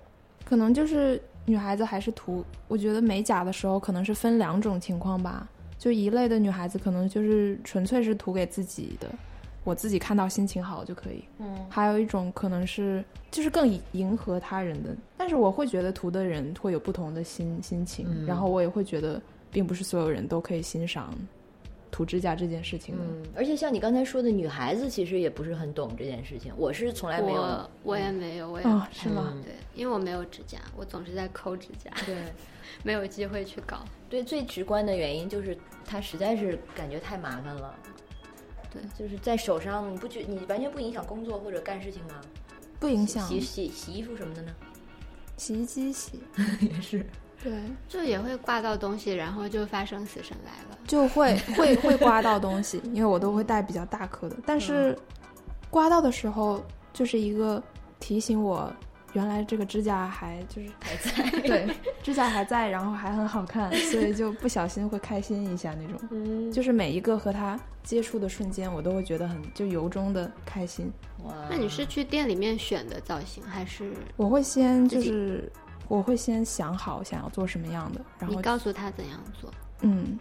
[0.45, 5.47] 可能就是女孩子还是涂，我觉得美甲的时候可能是分两种情况吧。
[5.81, 9.09] 就一类的女孩子可能就是纯粹是图给自己的，
[9.63, 11.23] 我自己看到心情好就可以。
[11.39, 19.19] 嗯还有一种可能是就是更迎迎合他人的，但是我会觉得图的人会有不同的心心情，嗯然后我也会觉得
[19.51, 21.15] 并不是所有人都可以欣赏
[21.91, 23.03] 涂指甲这件事情的。
[23.03, 26.53] 嗯，而且像你刚才说的，女孩子其实也不是很懂这件事情。
[26.55, 29.33] 我是从来没有我我也没有，我也、哦，是吗？
[29.35, 32.15] 嗯对，因为我没有指甲，我总是在抠指甲，对
[32.83, 33.83] 没有机会去搞。
[34.09, 37.75] 对，最直观的原因就是它实在是感觉太麻烦了。
[38.71, 42.21] 对，就是在手上，你不觉你完全不影响工作或者干事情吗？
[42.79, 44.55] 不影响洗洗洗衣服什么的呢？
[45.35, 46.23] 洗衣机洗，
[46.61, 47.05] 也是。
[47.43, 47.51] 对，
[47.87, 50.77] 就也会挂到东西，然后就发生死神来了。
[50.87, 54.97] 就会 会会刮到东西，因为我都会带比较大颗的，但是
[55.69, 56.63] 刮到的时候
[56.93, 57.61] 就是一个
[57.99, 58.71] 提醒我，
[59.13, 61.39] 原来这个指甲还就是还在。
[61.41, 65.99] 对，指甲还在，然后还很好看，所以就不小心会开心一下那种。
[66.11, 70.91] 嗯，就是每一个和它接触的瞬间，我都会觉得很就由衷的开心。
[71.23, 75.51] 哇，那你是去店里面选的造型，还是我会先就是
[75.91, 79.51] 我会先想好想要做什么样的，然后你告诉他怎样做？
[79.81, 80.17] 嗯，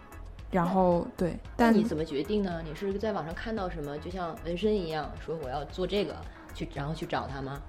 [0.51, 2.61] 然后对，但那你怎么决定呢？
[2.67, 6.13] 你是在网上看到什么，就像纹身一样，说我要做这个，
[6.53, 7.61] 去然后去找他吗？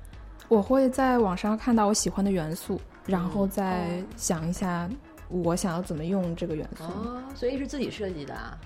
[0.48, 4.90] 我会在网上看到我喜欢的元素，然后嗯再哦想一下
[5.28, 8.58] 我想要怎么用这个元素，哦，所以是自己设计的啊。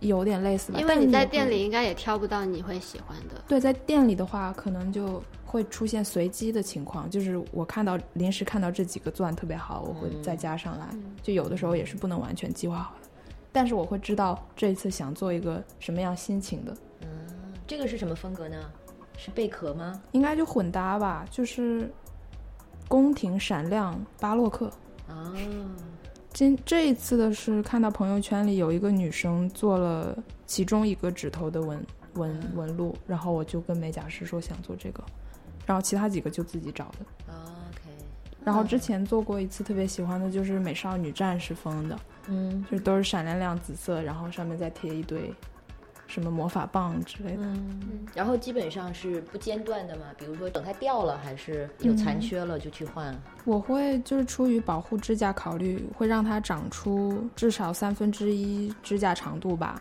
[0.00, 0.78] 有点类似吧。
[0.78, 3.34] 因为你在店里应该也挑不到你会喜欢的。
[3.48, 10.86] 对，在店里的话，可能就会出现随机的情况，就是我看到临时看到这几个钻特别好，我会嗯再加上来。
[10.92, 13.08] 嗯就有的时候也是不能完全计划好的，
[13.52, 17.08] 但是我会知道这一次想做一个什么样心情的，嗯，
[17.66, 18.56] 这个是什么风格呢？
[19.18, 20.00] 是贝壳吗？
[20.12, 21.90] 应该就混搭吧，就是
[22.86, 24.70] 宫廷闪亮巴洛克。
[25.08, 25.32] 啊，
[26.36, 30.14] 今这一次的是看到朋友圈里有一个女生做了
[30.46, 31.82] 其中一个指头的纹
[32.12, 35.02] 纹纹路，然后我就跟美甲师说想做这个，
[35.64, 37.32] 然后其他几个就自己找的。
[37.32, 38.04] 哦 OK，
[38.44, 42.62] 然后之前做过一次特别喜欢的就是美少女战士风的，嗯。
[42.70, 45.32] 就是都是闪亮亮紫色，然后上面再贴一堆
[46.06, 47.42] 什么魔法棒之类的。
[47.42, 53.16] 嗯，然后基本上是不间断的嘛，比如说等它掉了，还是有残缺了就去换。
[53.44, 59.80] 我会就是出于保护指甲考虑，会让它长出至少三分之一指甲长度吧，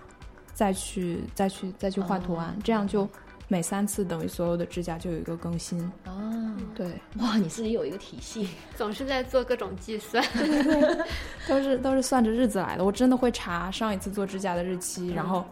[0.54, 3.08] 再去再去再去换图案，哦这样就
[3.48, 5.80] 每三次等于所有的指甲就有一个更新。
[6.08, 6.88] 哦，对，
[7.20, 8.50] 哇，你自己有一个体系。
[8.76, 10.24] 总是在做各种计算。
[11.48, 12.84] 都是都是算着日子来的。
[12.84, 15.46] 我真的会查上一次做指甲的日期，然后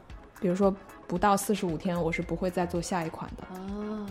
[0.44, 0.76] 比如说
[1.08, 3.48] 不到四十五天，我是不会再做下一款的。
[3.56, 4.06] 哦，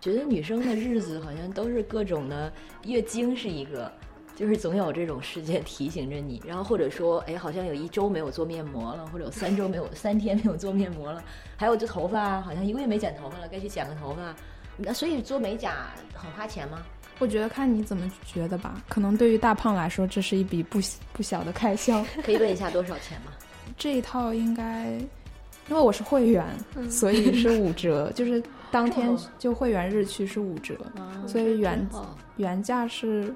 [0.00, 3.92] 觉得女生的日子好像都是各种的，月经是一个，
[4.34, 11.22] 就是总有这种事件提醒着你，然后或者说，哎，好像有一周没有做面膜了，或者有三周没有三天没有做面膜了，
[11.56, 14.34] 还有这头发，好像一个月没剪头发了，该去剪个头发。
[14.76, 16.82] 那所以做美甲很花钱吗？
[17.20, 20.80] 我觉得看你怎么觉得吧，可能对于大胖来说，这是一笔不
[21.12, 22.04] 不小的开销。
[22.24, 23.30] 可以问一下多少钱吗？
[23.78, 24.98] 这一套应该，
[25.68, 26.44] 因为我是会员，
[26.88, 32.06] 所以是五折，就是当天哦就会员日去是五折，啊所以原哦，
[32.36, 33.34] 原价是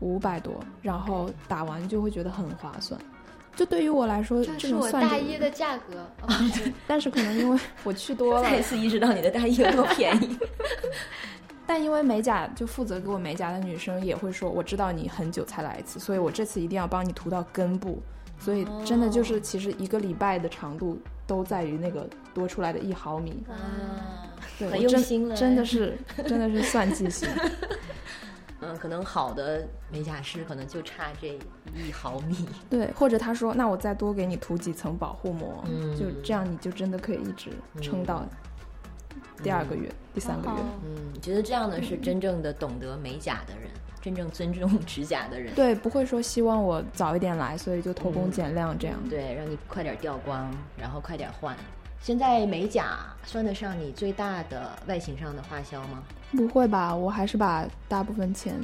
[0.00, 3.00] 五百多，然后打完就会觉得很划算。
[3.54, 6.06] 就对于我来说，这这是我大衣的价格。
[6.22, 6.28] 哦
[6.86, 10.38] 但是可能因为我去多了， 再一次意识到你的大衣有多便宜。
[11.66, 18.02] 但因为美甲就负责给我美甲的女生也会说，我知道你很久才来一次，所以我这次一定要帮你涂到根部。
[18.38, 23.44] 所以真的就是，其实一个礼拜的长度都在于那个多出来的一毫米。
[23.48, 25.96] 啊，对，很用心了，真的是
[26.26, 27.28] 真的是算计型。
[28.60, 31.36] 嗯，可能好的美甲师可能就差这
[31.74, 32.48] 一毫米。
[32.70, 35.96] 对，或者他说，那我再多给你涂几层保护膜，嗯。
[35.96, 37.50] 就这样你就真的可以一直
[37.80, 38.24] 撑到
[39.42, 40.56] 第二个月、第三个月。
[40.84, 43.68] 嗯，觉得这样的是真正的懂得美甲的人，
[44.02, 45.54] 真正尊重指甲的人。
[45.54, 48.98] 对，不会说希望我早一点来，所以就偷工减料这样。
[49.08, 51.56] 对，让你快点掉光，然后快点换。
[52.00, 56.02] 现在美甲算得上你最大的外形上的花销吗？
[56.32, 56.94] 不会吧？
[56.94, 58.58] 我还是把大部分钱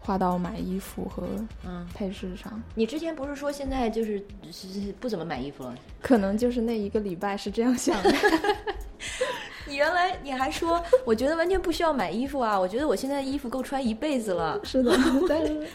[0.00, 1.26] 花到买衣服和
[1.66, 5.74] 嗯，配饰上，你之前不是说现在就是是不怎么买衣服了？
[6.00, 8.14] 可能就是那一个礼拜是这样想的。
[9.68, 12.58] 你原来你还说，我觉得完全不需要买衣服啊！
[12.58, 14.58] 我觉得我现在的衣服够穿一辈子了。
[14.64, 14.96] 是的，
[15.28, 15.66] 但是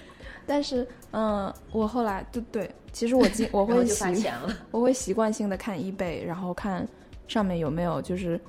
[0.46, 4.04] 但是嗯，我后来对对，其实我今我会习。
[4.72, 6.88] 我会习惯性的看 eBay，然后看
[7.28, 8.40] 上面有没有就是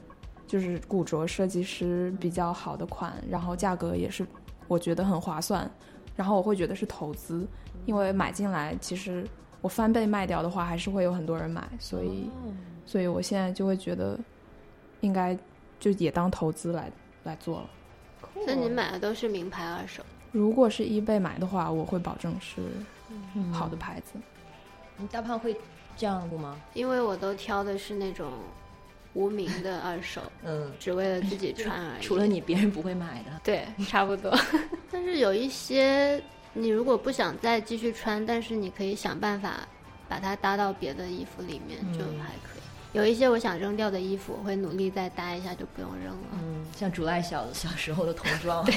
[0.46, 4.26] 就是古着设计师比较好的款，然后价格也是
[4.66, 5.70] 我觉得很划算，
[6.16, 7.46] 然后我会觉得是投资，
[7.86, 9.26] 因为买进来其实
[9.60, 12.52] 我翻倍卖掉的话，还是会有很多人买，所以、哦
[12.86, 14.18] 所以我现在就会觉得
[15.04, 15.36] 应该
[15.78, 16.90] 就也当投资来
[17.24, 17.70] 来做了。
[18.44, 20.02] 所以你买的都是名牌二手。
[20.32, 22.62] 如果是 eBay 买的话，我会保证是
[23.34, 24.18] 嗯好的牌子。
[24.96, 25.56] 你大胖会
[25.96, 26.60] 这样不吗？
[26.72, 28.32] 因为我都挑的是那种
[29.12, 32.02] 无名的二手， 嗯，只为了自己穿而已。
[32.02, 33.40] 除了你，别人不会买的。
[33.44, 34.36] 对，差不多。
[34.90, 36.20] 但是有一些，
[36.52, 39.60] 你如果不想再继续穿，但是你可以想办法
[40.08, 42.53] 把它搭到别的衣服里面，就嗯还可以。
[42.94, 46.28] 有一些我想扔掉的衣服，我会努力再搭一下，就不用扔了。
[46.40, 48.74] 嗯，像竹赖小小时候的童装，对，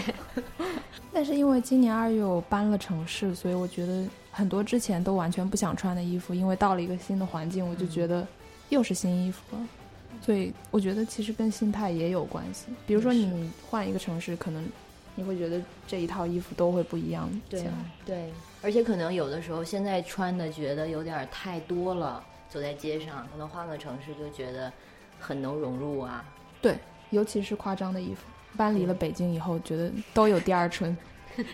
[1.14, 8.28] 但是因为今年二月我搬了城市，所以我觉得很多之前都完全不想穿的衣服，因为到了一个新的环境，我就觉得
[8.70, 9.68] 又是新衣服了。
[10.20, 12.66] 所以我觉得其实跟心态也有关系。
[12.88, 14.68] 比如说你换一个城市，可能
[15.14, 17.30] 你会觉得这一套衣服都会不一样。
[17.48, 17.64] 对
[18.04, 22.24] 对，而且可能有的时候现在穿的觉得有点太多了，
[22.58, 24.74] 走在街上，可能换个城市就觉得
[25.20, 26.26] 很能融入啊。
[26.60, 26.76] 对，
[27.12, 28.24] 尤其是夸张的衣服，
[28.58, 30.98] 搬离了北京以后，觉得都有第二春。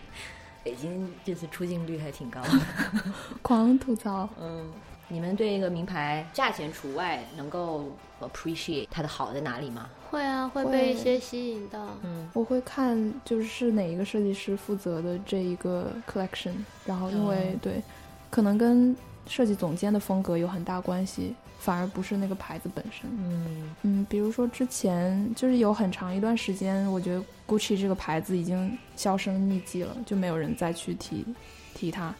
[0.63, 2.49] 北京这次出镜率还挺高的，
[3.43, 4.29] 狂吐槽。
[4.39, 4.71] 嗯。
[5.09, 7.91] 你们对一个名牌价钱除外，能够
[8.21, 9.89] appreciate 它的好在哪里吗？
[10.09, 11.89] 会啊，会被一些吸引到。
[12.03, 16.53] 嗯，我会看就是哪一个设计师负责的这一个 collection，
[16.85, 17.83] 然后因为对，
[18.31, 18.95] 可能跟
[19.27, 23.09] 设计总监的风格有很大关系，反而不是那个牌子本身。
[23.17, 31.25] 嗯嗯，比如说之前就是有很长一段时间，我觉得 Gucci 这个牌子已经销声匿迹了，就没有人再去提
[31.73, 32.13] 提它，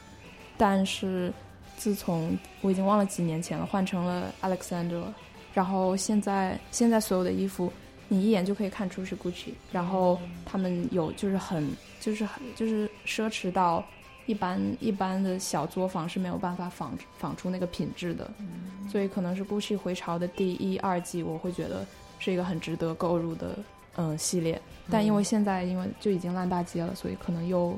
[0.58, 1.32] 但是。
[1.76, 5.04] 自从我已经忘了几年前了，换成了 Alexander，
[5.56, 7.74] 然后现在现在所有的衣服，
[8.08, 11.68] 你一眼就可以看出是 Gucci，然后他们有就是很
[11.99, 13.84] 就是很就是奢侈到
[14.26, 18.32] 一般一般的小作坊是没有办法仿仿出那个品质的，
[18.91, 21.86] 所以可能是 Gucci 回潮的第一二季，我会觉得
[22.19, 23.57] 是一个很值得购入的
[23.95, 27.78] 嗯系列，但因为现在因为就已经烂大街了，所以可能又。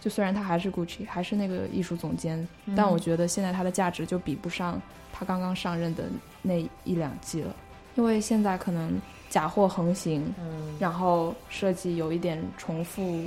[0.00, 4.82] 就虽然它还是 Gucci，还是那个艺术总监，但我觉得现在它的价值就比不上
[5.12, 6.06] 他刚刚上任的
[6.42, 7.54] 那一两季了。
[7.94, 13.22] 因为现在可能假货横行，嗯，然后设计有一点重复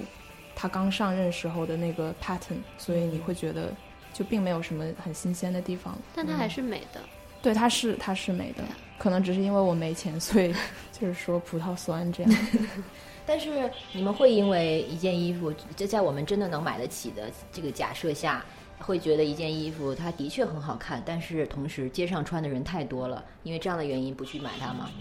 [0.55, 3.73] 他刚上任时候的那个 pattern，所以你会觉得
[4.13, 5.97] 就并没有什么很新鲜的地方。
[6.15, 7.01] 但它还是美的，
[7.41, 8.63] 对，它是它是美的，
[8.97, 10.55] 可能只是因为我没钱，所以
[10.91, 12.31] 就是说葡萄酸这样。
[13.27, 18.45] 但是你们会因为一件衣服，就在我们真的能买得起的这个假设下，
[18.77, 24.91] 会觉得一件衣服它的确很好看，但是同时街上穿的人太多了，因为这样的原因不去买它吗？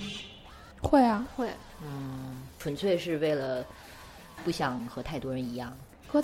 [0.81, 1.49] 会啊，会。
[1.83, 3.63] 嗯，纯粹是为了
[4.45, 5.73] 不想和太多人一样。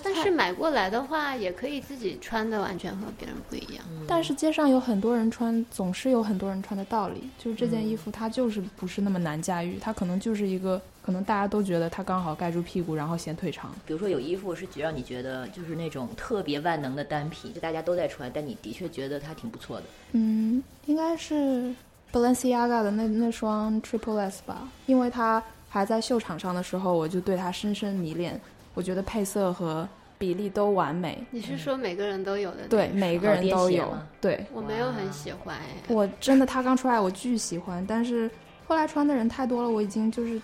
[0.05, 3.85] 但是买过来的话，也可以自己穿的完全和别人不一样。
[4.07, 7.29] 但是街上有很多人穿，总是有很多人穿的道理。
[7.37, 13.75] 就是这件衣服，它就是不是那么难驾驭，它可能就是一个，可能大家都觉得它刚好盖住屁股，然后显腿长。
[13.85, 19.87] 比如说有衣服是让你觉得就是那种特别万能的单品，就大家都在穿，但你的确觉得它挺不错的。
[20.12, 21.75] 嗯，应该是
[22.12, 28.39] Balenciaga 的那那双 Triple S 吧，因为它还在秀场上的时候，我就对他深深迷恋。
[28.75, 31.25] 我觉得配色和比例都完美。
[31.31, 32.68] 你是说每个人都有的？
[32.68, 33.97] 对，每个人都有。
[34.21, 35.57] 对，我没有很喜欢。
[35.89, 38.31] 我真的，他刚出来我巨喜欢，但是
[38.66, 40.41] 后来穿的人太多了，我已经就是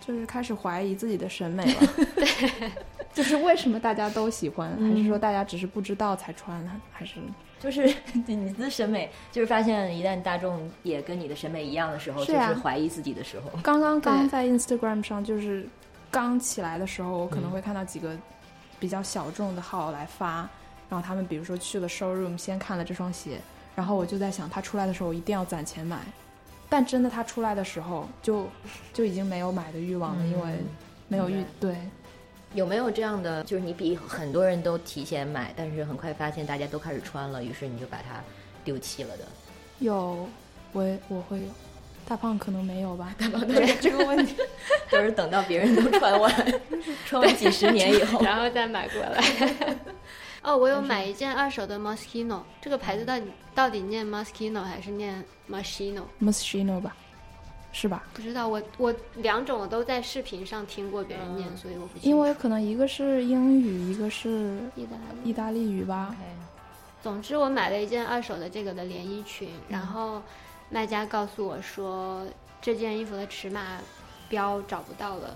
[0.00, 1.80] 就是开始怀疑自己的审美了。
[2.16, 2.70] 对，
[3.12, 6.64] 就是为什么大家都喜欢，还是说大家只是不知道才穿？
[6.90, 7.14] 还是
[7.60, 7.92] 就是
[8.26, 13.50] 你的审美，就是发现一旦大众也跟你的审美一样的时候，就是怀疑自己的时候。
[13.62, 15.66] 刚刚刚在 Instagram 上就是。
[16.10, 18.16] 刚起来的时候，我可能会看到几个
[18.80, 20.48] 比较小众的号来发，
[20.88, 23.38] 然后他们比如说去了 showroom 先看了这双鞋，
[23.76, 25.98] 然后我就在想，他出来的时候我一定要攒钱买，
[26.66, 28.48] 但真的他出来的时候就
[28.94, 30.54] 就已经没有买的欲望了，因为
[31.08, 31.76] 没有预对。
[32.54, 38.22] 有没有这样的，就是你比很多人都提前买，但是很快发现大家都开始穿了，于是你就把它
[38.64, 39.24] 丢弃了的？
[39.80, 40.28] 有，
[40.72, 41.44] 我我会有。
[42.06, 43.14] 大胖可能没有吧？
[43.20, 44.34] 大胖对这个问题
[44.90, 46.60] 都是等到别人都穿完，
[47.04, 49.22] 穿完几十年以后，然后再买过来。
[50.40, 56.96] 哦，我有买一件二手的 Moschino，这个牌子到底到底念 Moschino 还是念 Moschino？Moschino 吧，
[57.80, 58.02] 是吧？
[58.12, 61.98] 不知道，我我两种我都在视频上听过别人念，所以我不。
[62.02, 66.14] 因为可能一个是英语，一个是意大利意大利语吧。
[67.02, 70.20] 总之，我买了一件二手的这个的连衣裙，然后。
[70.70, 72.26] 卖家告诉我说，
[72.60, 73.78] 这件衣服的尺码
[74.28, 75.34] 标找不到了。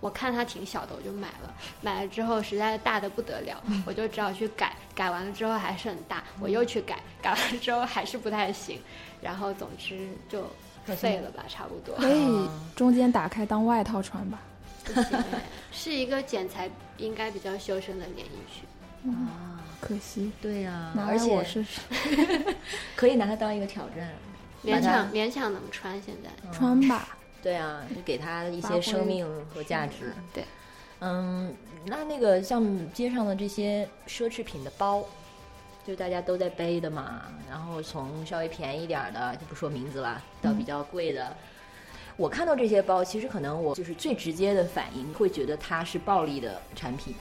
[0.00, 1.54] 我看它挺小的，我就买了。
[1.80, 4.76] 买了之后实在大的不得了，我就只好去改。
[4.94, 7.00] 改完了之后还是很大，我又去改。
[7.22, 8.78] 改完之后还是不太行。
[9.22, 10.46] 然后总之就
[10.84, 11.94] 废了吧，差不多。
[11.96, 14.40] 可以中间打开当外套穿吧。
[15.72, 16.68] 是一个剪裁
[16.98, 19.12] 应该比较修身的连衣裙。
[19.12, 20.30] 啊，可惜。
[20.42, 21.64] 对呀，而且是
[22.96, 24.10] 可以拿它当一个挑战。
[24.64, 27.16] 勉强勉强能穿，现在穿吧。
[27.42, 30.12] 对啊，就给他一些生命和价值。
[30.32, 30.42] 对，
[31.00, 31.54] 嗯，
[31.84, 35.04] 那那个像街上的这些奢侈品的包，
[35.86, 37.22] 就大家都在背的嘛。
[37.48, 41.36] 然后从稍微便宜点儿的，就不说名字了，到比较贵的。
[42.16, 47.14] 我看到这些包，其实可能我就是最直接的反应，会觉得它是暴利的产品，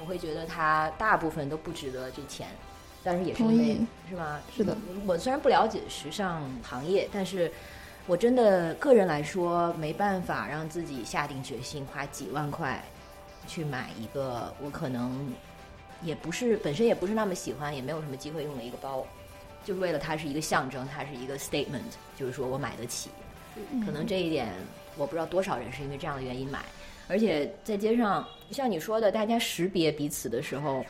[0.00, 2.48] 我会觉得它大部分都不值得这钱。
[3.04, 4.40] 但是也是因为是吗？
[4.54, 7.50] 是的，我虽然不了解时尚行业，但是
[8.06, 12.82] 我真的个人来说没办法让自己下定决心花几万块
[13.46, 15.32] 去买一个我可能
[16.02, 19.06] 也不是本身也不是那么喜欢，也没有什么机会用的一个包，
[19.64, 21.82] 就是为了它是一个象征，它是一个 statement，
[22.16, 23.10] 就是说我买得起。
[23.84, 24.52] 可能这一点
[24.96, 26.64] 我不知道多少人是因为这样的原因买，
[27.08, 30.84] 而且在街上像你说的，大家识别彼此的时候，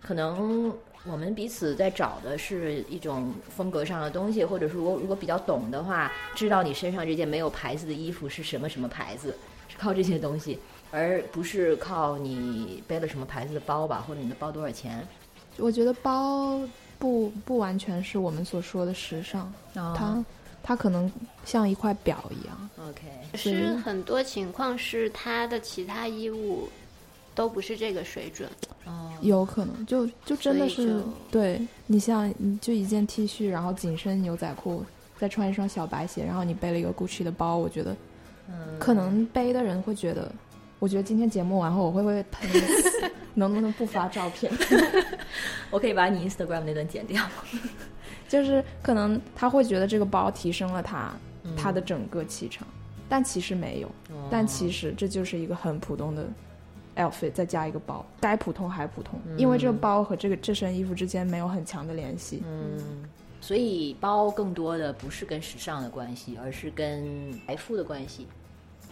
[0.00, 0.72] 可能
[1.04, 9.36] 我们彼此在找的是一种风格上的东西，或者说如果如果比较懂的话，知道你身上这件没有牌子的衣服是什么什么牌子，
[9.68, 10.60] 是靠这些东西，
[10.94, 15.04] 而不是靠你背了什么牌子的包吧，或者你的包多少钱。
[15.56, 16.60] 我觉得包
[16.98, 20.24] 不不完全是我们所说的时尚，哦它
[20.62, 21.10] 它可能
[21.44, 22.70] 像一块表一样。
[22.88, 23.02] OK，
[23.34, 26.68] 是很多情况是他的其他衣物
[27.34, 28.48] 都不是这个水准，
[28.84, 34.84] 哦，有可能就就真的是对你像你就一件 T 恤，然后紧身牛仔裤，
[35.18, 37.96] 再穿一双小白鞋，然后你背了一个 Gucci 的包，我觉得
[38.48, 40.30] 嗯，可能背的人会觉得，
[40.84, 42.50] 我觉得今天节目完后我会不会喷？
[43.32, 44.52] 能不能不发照片？
[45.72, 47.24] 我可以把你 Instagram 那段剪掉。
[48.28, 51.10] 就是可能他会觉得这个包提升了他
[51.42, 52.68] 嗯他的整个气场，
[53.08, 53.88] 但其实没有。
[54.10, 56.26] 哦但其实这就是一个很普通的
[56.96, 62.42] outfit，再加一个包，该普通还普通，嗯因为这个包和这个这身衣服之间没有很强的联系。
[62.46, 63.08] 嗯，
[63.40, 68.28] 所以包更多的不是跟时尚的关系，而是跟财富的关系。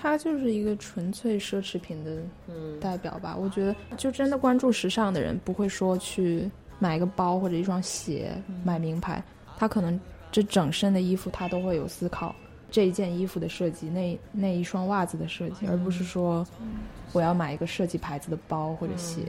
[0.02, 2.16] 它就是一个纯粹奢侈品的
[2.48, 3.36] 嗯代表吧。
[3.38, 6.50] 我觉得，就真的关注时尚的人，不会说去
[6.80, 8.32] 买一个包或者一双鞋，
[8.64, 9.22] 买名牌。
[9.56, 9.98] 他可能
[10.32, 12.34] 这整身的衣服，他都会有思考
[12.68, 16.44] 这一件衣服的设计，那那一双袜子的设计，而不是说
[17.12, 19.20] 我要买一个设计牌子的包或者鞋，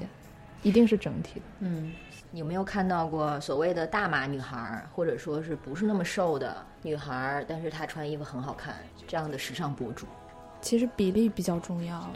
[0.64, 1.46] 一定是整体的。
[1.60, 1.92] 嗯，
[2.32, 8.74] 有没有看到过所谓的大码女孩儿，或者说是不是那么瘦的女孩儿，但是她穿衣服很好看
[9.08, 10.08] 这样的时尚博主？
[10.64, 12.09] 其实比例比较重要。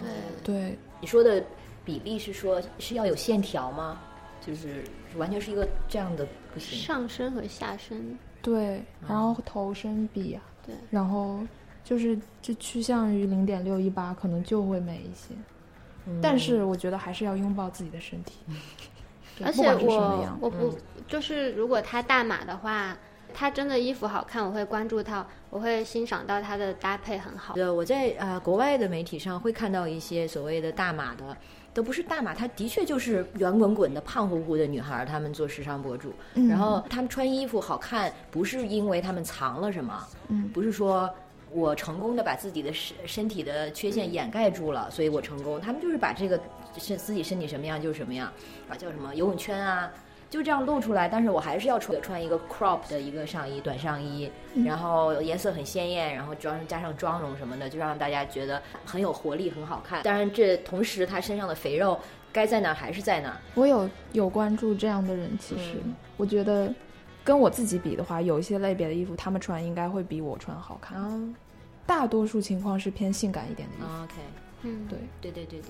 [0.44, 1.44] 对对，你说的
[1.86, 4.00] 比例是说是要有线条吗？
[4.44, 4.84] 就是
[5.18, 6.80] 完全是一个这样的不行。
[6.80, 11.40] 上身和下身，对，然后头身比啊，对，然后
[11.84, 15.36] 就是就趋向于零点六一八，可能就会美一些。
[16.06, 18.38] 嗯但是我觉得还是要拥抱自己的身体，
[19.44, 20.74] 而且我样，我不、
[21.06, 22.98] 就是如果他大码的话，
[23.40, 27.54] 他真的衣服好看，我会关注他，我会欣赏到他的搭配很好。
[27.56, 31.38] 呃，我在呃国外的媒体上会看到一些所谓的大码的，
[31.72, 41.08] 都不是大码，她的确就是圆滚滚的、胖乎乎的女孩儿，她们做时尚博主，嗯然后她们穿衣服好看，不是因为她们藏了什么，嗯不是说
[41.52, 45.62] 我成功的把自己的身身体的缺陷掩盖住了，所以我成功。
[45.62, 46.42] 他们就是把这个
[46.80, 48.34] 身自己身体什么样就是什么样，
[48.68, 49.92] 啊叫什么游泳圈啊。
[50.30, 54.30] 就这样露出来，但是我还是要穿穿一个 crop 的一个上衣，短上衣，
[54.66, 60.04] 然后颜色很鲜艳，然后妆加上妆容什么的，就让大家觉得很有活力，很好看。
[60.04, 61.98] 当然，这同时他身上的肥肉
[62.34, 63.38] 该在哪儿还是在哪儿。
[63.56, 66.74] 我有有关注这样的人，其实、嗯我觉得
[67.24, 70.98] 跟我自己比的话，有一些类别的衣服，他们穿应该会比我穿好看。
[70.98, 71.34] 嗯
[71.86, 74.04] 大多数情况是偏性感一点的衣服。
[74.04, 74.14] ，OK，
[74.64, 75.70] 嗯，对，对对对对。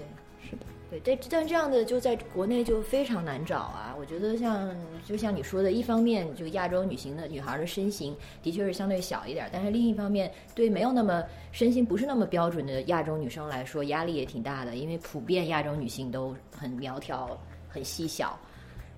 [0.49, 3.93] 是的，对，但但这样的就在国内就非常难找啊。
[3.99, 4.73] 我觉得像
[5.05, 17.37] 就像你说的，一方面就亚洲女性的女孩的身形的确是相对小一点，但是另一方面，对没有那么身形不是那么标准的亚洲女生来说，压力也挺大的，因为普遍亚洲女性都很苗条、
[17.67, 18.39] 很细小。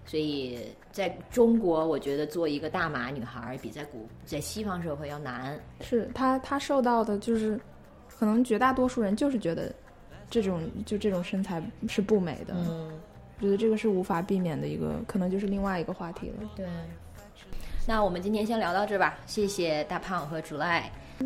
[0.06, 0.58] 所以
[0.92, 5.60] 在中国，我觉得做一个大码女孩比在古在西方社会要难。
[5.82, 7.60] 是她她受到的就是，
[8.08, 9.72] 可能绝大多数人就是觉得
[10.30, 12.54] 这种就这种身材是不美的。
[12.56, 12.92] 嗯，
[13.40, 16.50] 我觉得这个是无法避免的一个，可能就是另外一个话题了。
[16.56, 16.66] 对，
[17.88, 20.84] 那我们今天先聊到这儿吧，谢谢大胖和 July。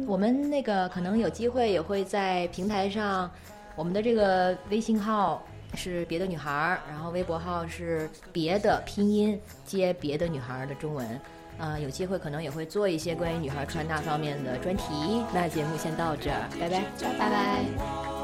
[0.08, 3.30] 我们那个可能有机会也会在平台上，
[3.76, 5.46] 我们的这个微信号
[5.76, 11.20] 是别的女孩儿，然后微博号是别的拼音接别的女孩儿的中文。
[11.60, 15.24] 呃，有机会可能也会做一些关于女孩穿搭方面的专题。
[15.32, 16.84] 那节目先到这儿，拜拜。
[17.20, 18.23] 拜拜。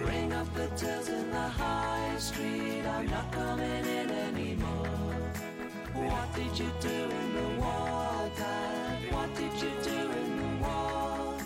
[0.00, 2.82] Ring up the tills in the high street.
[2.86, 4.88] I'm not coming in anymore.
[5.92, 9.02] What did you do in the war time?
[9.12, 11.36] What did you do in the war?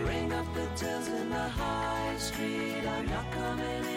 [0.00, 2.82] Ring up the tills in the high street.
[2.86, 3.91] I'm not coming in.